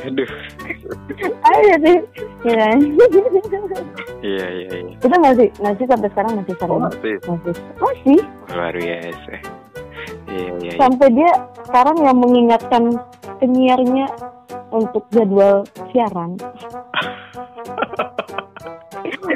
[0.05, 0.29] Aduh.
[1.41, 1.97] Ada sih,
[2.45, 2.79] ya kan?
[4.21, 4.93] Iya, iya, iya.
[4.93, 6.81] Itu masih, masih sampai sekarang masih Oh, sering.
[6.81, 8.19] masih Masih, masih.
[8.53, 9.33] luar biasa.
[10.27, 10.73] Iya, iya, iya.
[10.77, 11.31] Sampai dia
[11.65, 12.83] sekarang yang mengingatkan
[13.39, 14.07] penyiarnya
[14.71, 16.37] untuk jadwal siaran.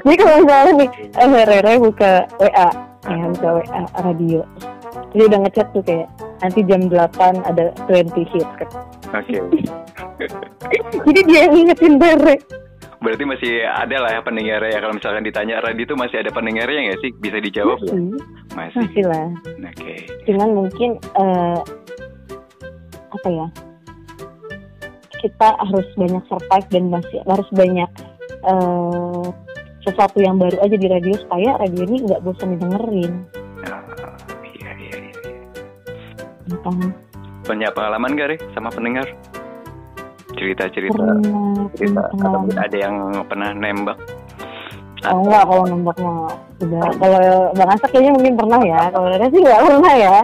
[0.01, 2.69] Jadi kalau misalnya nih, eh, Rere buka WA,
[3.05, 4.41] ya buka WA radio.
[5.13, 6.09] Jadi udah ngechat tuh kayak
[6.41, 8.69] nanti jam 8 ada 20 hits kan.
[9.17, 9.37] Oke.
[11.09, 12.37] Jadi dia yang ngingetin Rere.
[13.01, 16.93] Berarti masih ada lah ya pendengarnya ya kalau misalkan ditanya radio itu masih ada pendengarnya
[16.93, 17.11] nggak sih?
[17.17, 17.97] Bisa dijawab nggak?
[18.55, 18.81] masih Masih.
[18.83, 19.27] masih lah
[19.71, 19.95] Oke.
[20.27, 21.61] cuman mungkin eh,
[23.11, 23.47] apa ya
[25.21, 27.91] kita harus banyak survive dan masih harus banyak
[28.47, 29.27] eh,
[29.81, 33.13] sesuatu yang baru aja di radio supaya radio ini nggak bosan didengerin
[36.51, 36.71] gitu.
[37.47, 39.07] Punya pengalaman gak Re sama pendengar?
[40.35, 41.05] Cerita-cerita
[41.75, 42.97] cerita punya atau ada yang
[43.27, 43.99] pernah nembak?
[45.09, 46.29] Oh enggak kalau nembak mah
[46.61, 47.21] udah kalau
[47.57, 48.81] bang Asak kayaknya mungkin pernah ya.
[48.93, 50.17] Kalau Rara sih nggak pernah ya.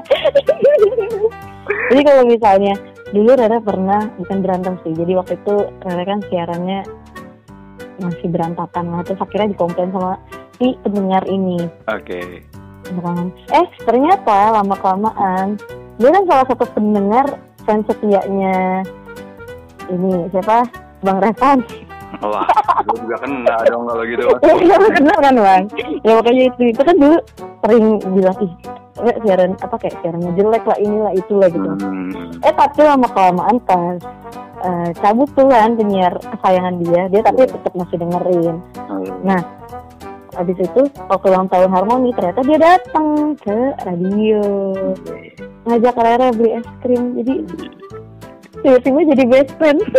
[1.90, 2.74] Jadi kalau misalnya
[3.10, 4.92] dulu Rara pernah bukan berantem sih.
[4.92, 6.80] Jadi waktu itu Rara kan siarannya
[8.04, 8.84] masih berantakan.
[8.92, 10.20] Lah terus akhirnya dikomplain sama
[10.60, 11.56] si pendengar ini.
[11.88, 12.44] Oke.
[12.86, 13.34] Beneran.
[13.50, 15.58] eh ternyata lama kelamaan
[15.96, 17.26] dia kan salah satu pendengar
[17.64, 18.84] fans setianya
[19.88, 20.66] ini siapa?
[21.00, 21.58] Bang Revan.
[22.22, 22.48] Wah
[22.86, 24.24] gue juga kena dong kalau gitu.
[24.64, 25.62] Iya benar kan bang?
[26.06, 27.16] Ya makanya itu itu kan dulu
[27.66, 28.52] sering bilang ih
[29.04, 31.68] eh, siaran apa kayak siarannya jelek lah inilah itulah gitu.
[31.82, 34.00] Hmm, eh tapi lama kelamaan pas
[34.64, 38.56] eh, cabut tuh kan penyiar kesayangan dia dia tapi tetap masih dengerin.
[39.26, 39.40] Nah,
[40.36, 44.42] habis itu waktu ulang tahun harmoni ternyata dia datang ke radio.
[45.66, 47.16] Ngajak Rere beli es krim.
[47.18, 47.34] Jadi
[48.62, 49.80] tiba-tiba jadi best friend.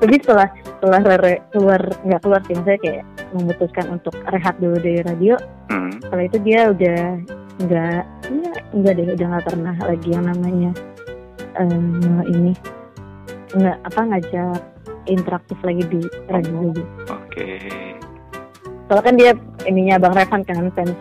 [0.00, 5.00] Tapi setelah setelah Rere keluar nggak keluar sih maksudnya kayak memutuskan untuk rehat dulu dari
[5.00, 5.34] radio
[5.72, 7.02] hmm, setelah itu dia udah
[7.64, 10.70] nggak ya nggak deh udah nggak pernah lagi yang namanya
[11.56, 12.52] eh, ini
[13.56, 14.60] nggak apa ngajak
[15.06, 16.72] interaktif lagi di radio.
[16.72, 17.14] Gitu.
[17.34, 17.46] Oke.
[18.86, 19.30] Soalnya kan dia
[19.66, 20.94] ininya Bang Revan kan fans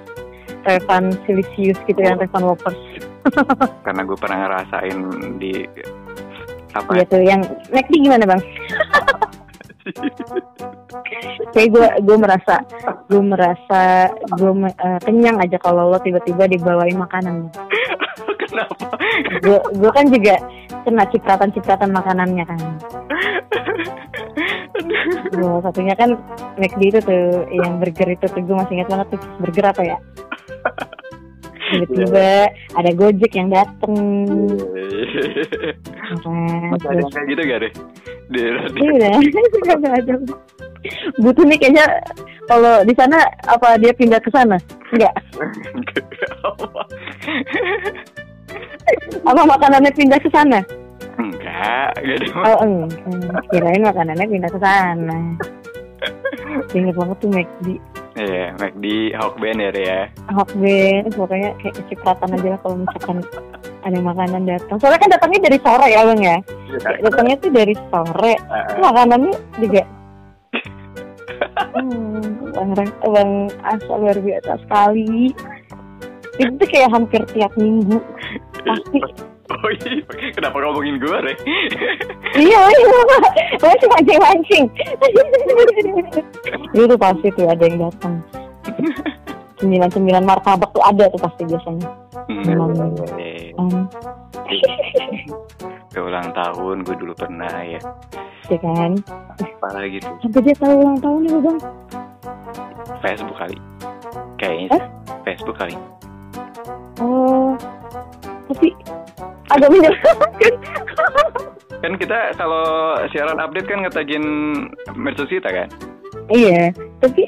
[0.64, 2.80] Revan Silisius gitu kan Revan Walkers
[3.86, 4.98] karena gue pernah ngerasain
[5.40, 5.64] di
[6.74, 8.42] apa Iya tuh yang McD gimana bang?
[11.54, 12.56] Kayak gue gue merasa
[13.12, 14.08] gue merasa
[14.40, 17.52] gue me- eh, kenyang aja kalau lo tiba-tiba dibawain makanan.
[18.48, 18.96] kenapa?
[19.44, 20.40] Gue gue kan juga
[20.84, 22.60] kena cipratan-cipratan makanannya kan.
[25.34, 26.16] Gue satunya kan
[26.60, 29.98] McD itu tuh yang burger itu tuh gue masih ingat banget tuh burger apa ya?
[31.74, 33.96] Tiba-tiba ada Gojek yang dateng.
[36.74, 37.74] Masih ada kayak gitu gak deh
[38.84, 39.12] Iya,
[39.78, 40.14] nggak ada.
[41.22, 41.86] Butuh nih kayaknya
[42.46, 44.58] kalau di sana apa dia pindah ke sana?
[44.92, 45.14] Enggak.
[49.24, 50.62] Apa makanannya pindah ke sana?
[51.14, 53.44] enggak ada Oh, enggak.
[53.54, 55.18] Kirain makanannya pindah ke sana.
[56.74, 57.68] Ingat banget tuh McD.
[58.14, 58.86] Iya, McD
[59.18, 60.02] Hawk Band ya, Re, ya.
[60.30, 63.18] Hokben, pokoknya kayak kecipratan aja lah kalau misalkan
[63.82, 64.78] ada makanan datang.
[64.78, 66.38] Soalnya kan datangnya dari sore ya bang ya.
[66.78, 68.34] Kayak Datangnya tuh dari sore.
[68.78, 69.84] Makanannya juga.
[71.74, 73.32] Hmm, bang, bang
[73.66, 75.34] Asa luar biasa sekali.
[76.34, 77.98] Itu tuh kayak hampir tiap minggu.
[78.64, 79.00] Pasti.
[79.54, 80.00] Oh iya,
[80.34, 81.34] kenapa ngomongin gue, Re?
[82.34, 83.00] iya, iya.
[83.60, 84.66] Masih mancing-mancing.
[86.74, 88.24] Itu pasti tuh ada yang datang.
[89.60, 91.90] Sembilan-sembilan martabak tuh ada tuh pasti biasanya.
[92.32, 92.72] Memang.
[93.54, 93.86] Hmm.
[95.88, 97.78] ke ulang tahun gue dulu pernah ya.
[98.50, 98.98] ya kan
[99.38, 100.10] Apa lagi tuh?
[100.20, 101.60] sampai dia tahu ulang tahun ya bang
[103.00, 103.58] Facebook kali.
[104.36, 104.84] Kayaknya Eh?
[105.24, 105.76] Facebook kali.
[107.02, 107.58] Oh
[108.52, 108.70] tapi
[109.50, 110.16] agak menyebalkan
[111.84, 114.24] Kan kita kalau siaran update kan ngetagin
[114.96, 115.68] medsos kita kan?
[116.32, 116.72] iya
[117.04, 117.28] tapi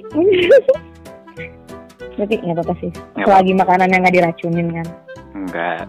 [2.16, 4.88] tapi nggak apa-apa sih Nggak selagi makanan yang nggak diracunin kan
[5.36, 5.88] Enggak.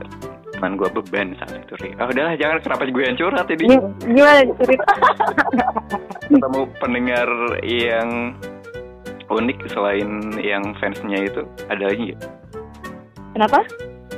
[0.57, 1.75] Cuman gue beban saat itu.
[2.01, 3.65] Oh, udahlah, jangan kenapa gue yang curhat ini.
[3.77, 4.85] Gim- gimana cerita
[6.27, 7.29] Ketemu pendengar
[7.63, 8.09] yang
[9.27, 10.09] unik selain
[10.41, 12.17] yang fansnya itu ada lagi?
[13.37, 13.61] Kenapa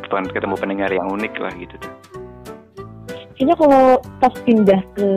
[0.08, 1.92] ketemu pendengar yang unik lah gitu tuh.
[3.34, 3.82] kayaknya kalau
[4.16, 5.08] pas pindah ke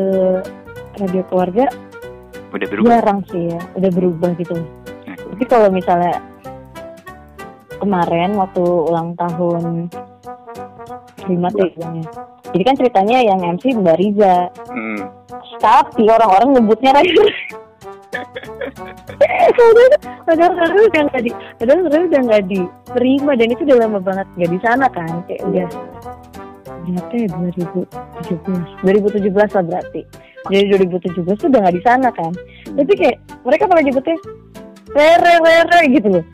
[0.98, 1.66] radio keluarga
[2.52, 2.90] Udah berubah.
[2.92, 4.58] jarang sih ya udah berubah gitu
[5.02, 6.20] Nah, tapi kalau misalnya
[7.78, 9.90] kemarin waktu ulang tahun
[11.24, 11.90] lima tuh ya.
[12.52, 14.36] jadi kan ceritanya yang MC Mbak Riza
[14.68, 15.02] Hmm.
[15.58, 17.24] tapi orang-orang nyebutnya Raya
[20.26, 24.28] padahal padahal udah nggak di padahal padahal udah nggak diterima dan itu udah lama banget
[24.38, 25.68] nggak di sana kan kayak udah
[26.82, 27.86] berapa ya 2017
[28.82, 30.02] 2017 lah berarti.
[30.50, 32.34] Jadi 2017 tuh udah nggak di sana kan.
[32.66, 34.18] Tapi kayak mereka malah nyebutnya
[34.92, 36.26] rere rere gitu loh.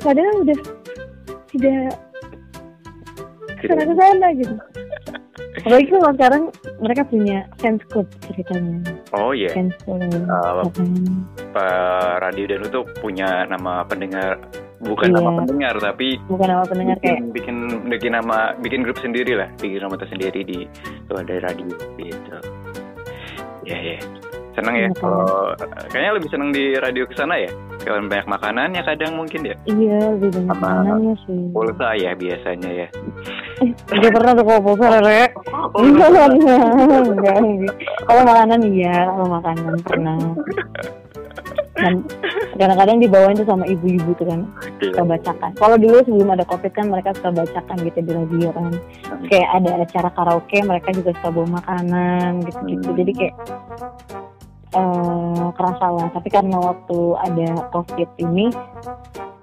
[0.00, 0.58] Padahal udah
[1.52, 1.92] tidak
[3.58, 4.54] ke sana ke sana gitu
[5.58, 6.42] apalagi kalau sekarang
[6.78, 8.78] mereka punya fans club ceritanya
[9.10, 9.50] Oh iya.
[9.82, 10.68] club Uh.
[11.50, 14.36] Pak Radio Danu tuh punya nama pendengar
[14.78, 15.16] bukan Iya.
[15.18, 17.56] nama pendengar tapi bukan nama pendengar kayak bikin, bikin
[17.90, 20.58] bikin nama bikin grup sendiri lah bikin nama tersendiri di
[21.08, 21.66] tuh ada radio
[21.98, 22.38] gitu
[23.68, 23.98] ya ya
[24.56, 25.54] seneng ya Iya, kalau
[25.86, 27.46] kayaknya lebih seneng di radio ke sana ya?
[27.78, 29.54] Kalau banyak makanannya kadang mungkin ya?
[29.70, 31.42] Iya lebih banyak Sama- makanannya sih.
[31.54, 32.88] pulsa ya biasanya ya.
[33.86, 34.86] Gak pernah tuh kalau pulsa
[35.78, 36.60] Enggak, enggak,
[37.38, 37.74] enggak.
[38.02, 40.16] Kalau makanan iya, kalau makanan pernah.
[41.78, 42.02] Dan
[42.58, 44.40] kadang-kadang dibawain tuh sama ibu-ibu tuh kan,
[44.82, 45.50] suka bacakan.
[45.54, 48.74] Kalau dulu sebelum ada covid kan mereka suka bacakan gitu di radio kan.
[49.30, 52.88] Kayak ada acara karaoke, mereka juga suka bawa makanan gitu-gitu.
[52.98, 53.34] Jadi kayak
[54.74, 56.08] eh kerasa lah.
[56.10, 58.50] Tapi karena waktu ada covid ini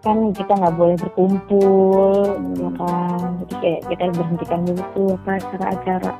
[0.06, 3.42] kan kita nggak boleh berkumpul, ya kan.
[3.42, 6.12] Jadi kayak kita berhentikan dulu tuh apa acara-acara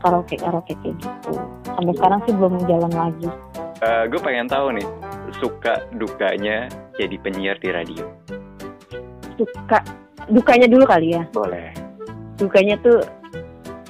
[0.00, 1.32] karaoke karaoke kayak gitu.
[1.68, 3.28] Sampai sekarang sih belum jalan lagi.
[3.82, 4.88] Gue pengen tahu nih
[5.42, 8.04] suka dukanya jadi penyiar di radio
[9.34, 9.82] Suka
[10.30, 11.22] dukanya dulu kali ya.
[11.34, 11.74] boleh
[12.38, 13.02] Dukanya tuh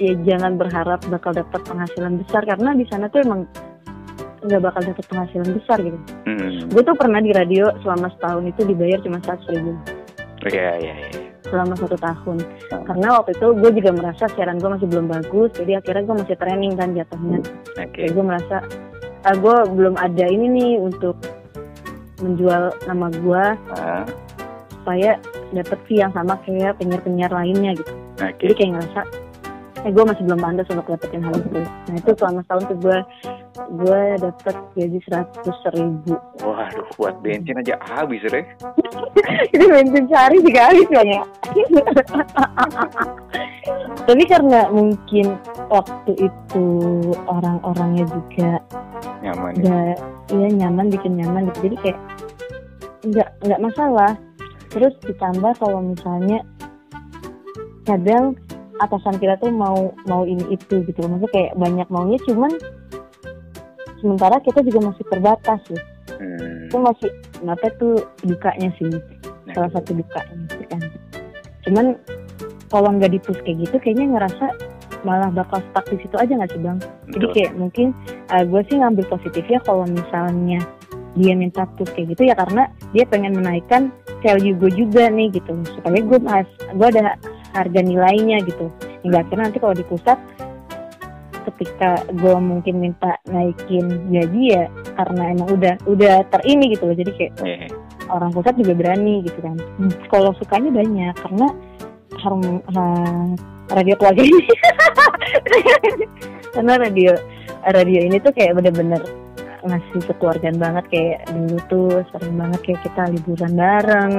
[0.01, 3.45] ya jangan berharap bakal dapat penghasilan besar karena di sana tuh emang
[4.45, 5.99] nggak bakal dapat penghasilan besar gitu.
[6.29, 6.69] hmm.
[6.69, 9.73] Gue tuh pernah di radio selama setahun itu dibayar cuma seratus ribu
[10.45, 12.37] ya ya ya selama satu tahun.
[12.89, 16.35] Karena waktu itu gue juga merasa siaran gue masih belum bagus, jadi akhirnya gue masih
[16.41, 17.39] training kan jatuhnya.
[17.77, 18.57] oke Jadi gue merasa
[19.25, 21.17] ah, gue belum ada ini nih untuk
[22.21, 23.43] menjual nama gue
[23.75, 24.05] Ah,
[24.71, 25.17] supaya
[25.51, 27.91] dapet fee yang sama kayak penyiar-penyiar lainnya gitu.
[28.21, 29.01] oke Jadi kayak ngerasa
[29.85, 31.61] eh gue masih belum pantas untuk dapetin hal itu.
[31.61, 32.97] Nah itu selama setahun tuh gue
[33.85, 36.17] gue dapet gaji seratus ribu.
[36.41, 38.49] Waduh, buat bensin aja habis, Rek.
[39.53, 41.21] itu bensin sehari juga habis banyak.
[44.09, 45.37] Tapi karena mungkin
[45.69, 46.65] waktu itu
[47.29, 48.57] orang-orangnya juga
[49.23, 49.95] Nyaman ya.
[50.33, 51.59] iya nyaman bikin nyaman gitu.
[51.71, 51.99] Jadi kayak
[53.05, 54.11] nggak nggak masalah.
[54.73, 56.43] Terus ditambah kalau misalnya
[57.87, 58.35] kadang
[58.83, 62.51] atasan kita tuh mau mau ini itu gitu maksudnya kayak banyak maunya cuman
[64.03, 65.79] sementara kita juga masih terbatas sih.
[66.15, 66.71] Hmm.
[66.71, 67.11] itu masih
[67.43, 68.87] kenapa tuh dukanya sih
[69.45, 70.81] Nah, salah satu dukanya sih kan.
[71.69, 71.85] Cuman
[72.73, 74.45] kalau nggak dipus kayak gitu kayaknya ngerasa
[75.05, 76.77] malah bakal stuck di situ aja nggak sih bang?
[77.13, 77.87] Jadi kayak mungkin
[78.29, 80.59] gue sih ngambil positifnya kalau misalnya
[81.15, 83.87] dia minta push kayak gitu ya karena dia pengen menaikkan
[84.19, 85.53] value gue juga nih gitu.
[85.77, 87.15] Supaya gue mas gue ada
[87.55, 88.67] harga nilainya gitu.
[89.05, 90.19] Hingga akhirnya nanti kalau di pusat
[91.45, 94.65] ketika gue mungkin minta naikin gaji ya
[94.97, 96.95] karena emang udah udah terini gitu loh.
[96.97, 97.69] Jadi kayak Eh,
[98.11, 99.55] orang pusat juga berani gitu kan.
[100.09, 101.47] Kalau sukanya banyak karena
[102.19, 103.35] harum ha-
[103.73, 104.45] radio keluarga ini
[106.53, 107.11] karena radio
[107.73, 109.01] radio ini tuh kayak bener-bener
[109.65, 110.85] ngasih kekeluargaan banget.
[110.93, 114.13] Kayak dulu tuh sering banget kayak kita liburan bareng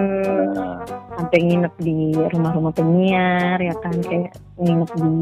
[1.17, 1.99] sampai nginep di
[2.35, 3.95] rumah-rumah penyiar ya kan?
[4.03, 5.15] Kayak nginep di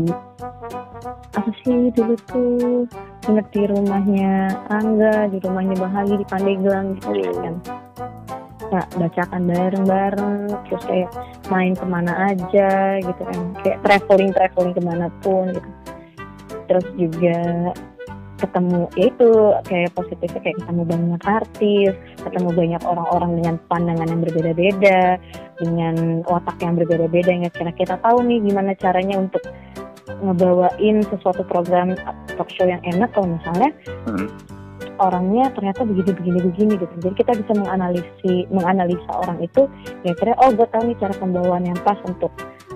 [1.35, 2.89] apa sih dulu tuh?
[3.29, 4.33] Nginep di rumahnya
[4.73, 7.33] Angga di rumahnya Bahagi di Pandeglang gitu Iya.
[7.37, 7.57] kan?
[8.73, 11.11] Nah, bacakan bareng-bareng terus kayak
[11.53, 13.41] main ke mana aja gitu kan?
[13.63, 15.71] Kayak traveling traveling ke mana pun gitu.
[16.65, 17.39] Terus juga
[18.45, 19.31] ketemu ya itu
[19.65, 25.01] kayak positifnya kayak ketemu banyak artis ketemu banyak orang-orang dengan pandangan yang berbeda-beda
[25.59, 25.95] dengan
[26.29, 29.41] otak yang berbeda-beda yang kira kita tahu nih gimana caranya untuk
[30.21, 31.97] ngebawain sesuatu program
[32.37, 33.73] talk show yang enak kalau misalnya
[34.05, 34.29] hmm.
[35.01, 39.65] orangnya ternyata begini begini begini gitu jadi kita bisa menganalisi menganalisa orang itu
[40.05, 42.31] ya kira oh gue tahu nih cara pembawaan yang pas untuk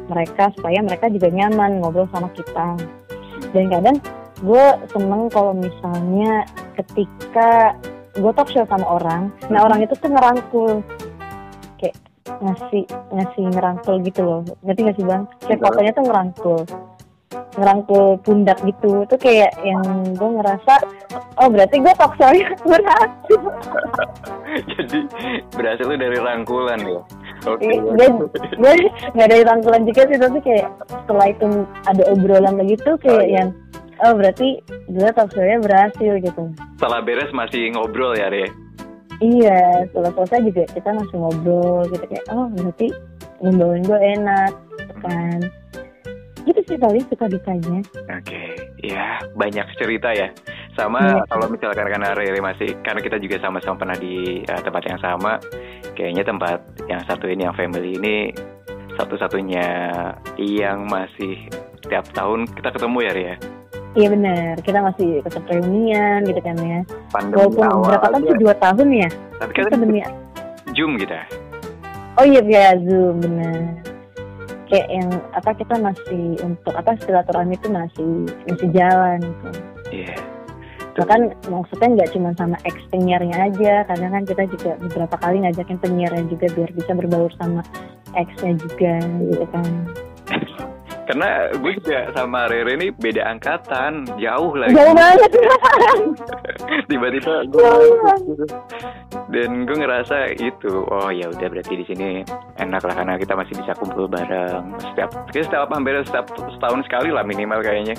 [0.08, 2.80] mereka supaya mereka juga nyaman ngobrol sama kita
[3.52, 3.96] dan kadang
[4.38, 4.64] gue
[4.94, 6.46] seneng kalau misalnya
[6.78, 7.74] ketika
[8.18, 10.82] gue talk show sama orang nah orang itu tuh ngerangkul
[11.78, 11.96] kayak
[12.38, 12.84] ngasih
[13.14, 15.66] ngasih ngerangkul gitu loh ngerti gak sih bang kayak Betul.
[15.66, 16.60] fotonya tuh ngerangkul
[17.58, 19.82] ngerangkul pundak gitu itu kayak yang
[20.14, 20.74] gue ngerasa
[21.42, 22.30] oh berarti gue talk show
[22.70, 23.40] berhasil
[24.48, 25.04] Jadi
[25.52, 27.00] berhasil lu dari rangkulan ya.
[27.46, 27.68] Oke.
[27.68, 28.08] Iya, gue
[28.58, 28.72] gue
[29.14, 31.46] nggak dari rangkulan juga sih tapi kayak setelah itu
[31.84, 33.34] ada obrolan begitu kayak Oh, iya.
[33.44, 33.48] yang
[34.00, 36.44] oh berarti gue talk show-nya berhasil gitu
[36.78, 38.46] Setelah beres masih ngobrol ya, Re.
[39.18, 42.88] iya setelah selesai juga kita langsung ngobrol gitu kayak oh berarti
[43.42, 45.40] ngomongin gue enak gitu kan
[46.46, 47.78] gitu sih paling suka dukanya
[48.08, 50.32] Oke, ya banyak cerita ya.
[50.72, 51.26] Sama Iya.
[51.28, 55.36] kalau misalkan karena Rere masih karena kita juga sama-sama pernah di eh, tempat yang sama,
[55.92, 58.16] kayaknya tempat yang satu ini yang family ini
[58.96, 59.66] satu-satunya
[60.40, 61.46] yang masih
[61.86, 63.34] tiap tahun kita ketemu ya Ria.
[63.96, 66.80] Iya benar, kita masih tetap reunian gitu kan ya.
[67.08, 69.08] Pandemi Walaupun awal berapa tahun sih dua tahun ya.
[69.40, 70.00] Tapi kan demi
[70.76, 71.20] Zoom kita.
[72.20, 73.80] Oh iya via Zoom benar.
[74.68, 78.10] Kayak yang apa kita masih untuk apa silaturahmi itu masih
[78.44, 79.48] masih jalan gitu.
[80.04, 80.14] Iya.
[80.98, 85.78] Bahkan maksudnya nggak cuma sama ex penyiarnya aja, kadang kan kita juga beberapa kali ngajakin
[85.78, 87.62] penyiarnya juga biar bisa berbaur sama
[88.18, 89.70] ex-nya juga gitu kan.
[91.08, 94.76] Karena gue juga sama Rere ini beda angkatan, jauh lagi.
[94.76, 95.32] Jauh banget
[96.92, 98.48] Tiba-tiba gue Jauh banget.
[99.32, 102.20] dan gue ngerasa itu, oh ya udah berarti di sini
[102.60, 107.24] enak lah karena kita masih bisa kumpul bareng setiap, setiap hampir setiap setahun sekali lah
[107.24, 107.96] minimal kayaknya.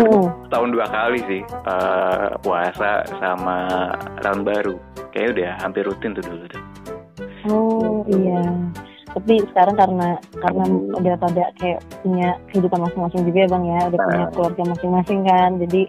[0.00, 0.24] Mm.
[0.48, 3.92] Setahun dua kali sih eh, puasa sama
[4.24, 4.80] tahun baru.
[5.12, 6.62] Kayaknya udah hampir rutin tuh dulu tuh.
[7.52, 8.48] Oh iya.
[9.10, 10.08] Tapi sekarang karena
[10.38, 14.30] karena udah pada kayak punya kehidupan masing-masing juga ya bang ya, udah punya Ah.
[14.30, 15.82] keluarga masing-masing kan, jadi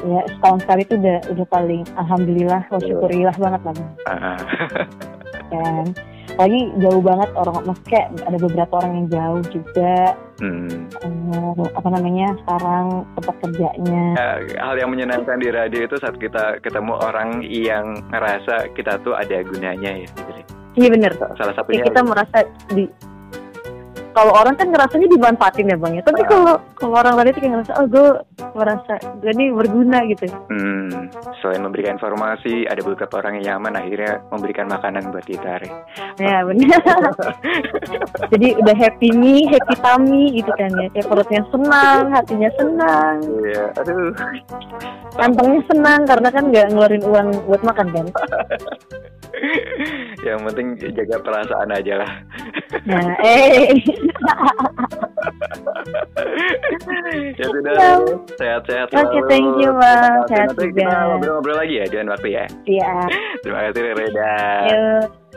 [0.00, 3.90] ya setahun sekali itu udah udah paling alhamdulillah, wa syukurillah banget lah bang.
[4.08, 4.38] Ah,
[5.50, 5.86] Kan.
[6.38, 9.96] Lagi jauh banget orang, maksudnya kayak ada beberapa orang yang jauh juga,
[10.40, 10.88] hmm.
[11.04, 12.86] eh, apa namanya sekarang
[13.18, 14.04] tempat kerjanya.
[14.14, 19.12] Eh, hal yang menyenangkan di radio itu saat kita ketemu orang yang ngerasa kita tuh
[19.18, 20.54] ada gunanya ya gitu.
[20.78, 21.30] Iya bener tuh.
[21.34, 22.38] Salah Ya, satunya kita merasa
[22.70, 22.84] di
[24.10, 26.02] kalau orang kan ngerasanya dimanfaatin ya bang ya.
[26.02, 26.28] Tapi Ah.
[26.28, 28.08] kalau kalau orang lain itu kayak ngerasa oh gue
[28.52, 30.24] merasa gue ini berguna gitu.
[30.48, 31.08] Hmm,
[31.38, 35.62] selain memberikan informasi, ada beberapa orang yang nyaman akhirnya memberikan makanan buat kita.
[35.62, 35.68] Re.
[36.18, 36.82] Ya benar.
[38.32, 40.86] Jadi udah happy me, happy tummy gitu kan ya.
[40.90, 44.12] Kayak perutnya senang, hatinya senang, Iya, aduh.
[45.14, 48.06] kantongnya senang karena kan nggak ngeluarin uang buat makan kan.
[50.26, 52.12] yang penting jaga perasaan aja lah.
[52.84, 53.72] Nah, eh.
[57.36, 57.76] Ya sudah,
[58.38, 59.28] sehat-sehat Oke, selalu.
[59.28, 60.24] thank you, Bang.
[60.28, 60.80] Sehat nanti juga.
[60.82, 62.44] kita ngobrol-ngobrol lagi ya, jangan waktu ya.
[62.66, 62.92] Iya.
[63.44, 64.34] Terima kasih Reda.
[64.70, 65.29] Yuk.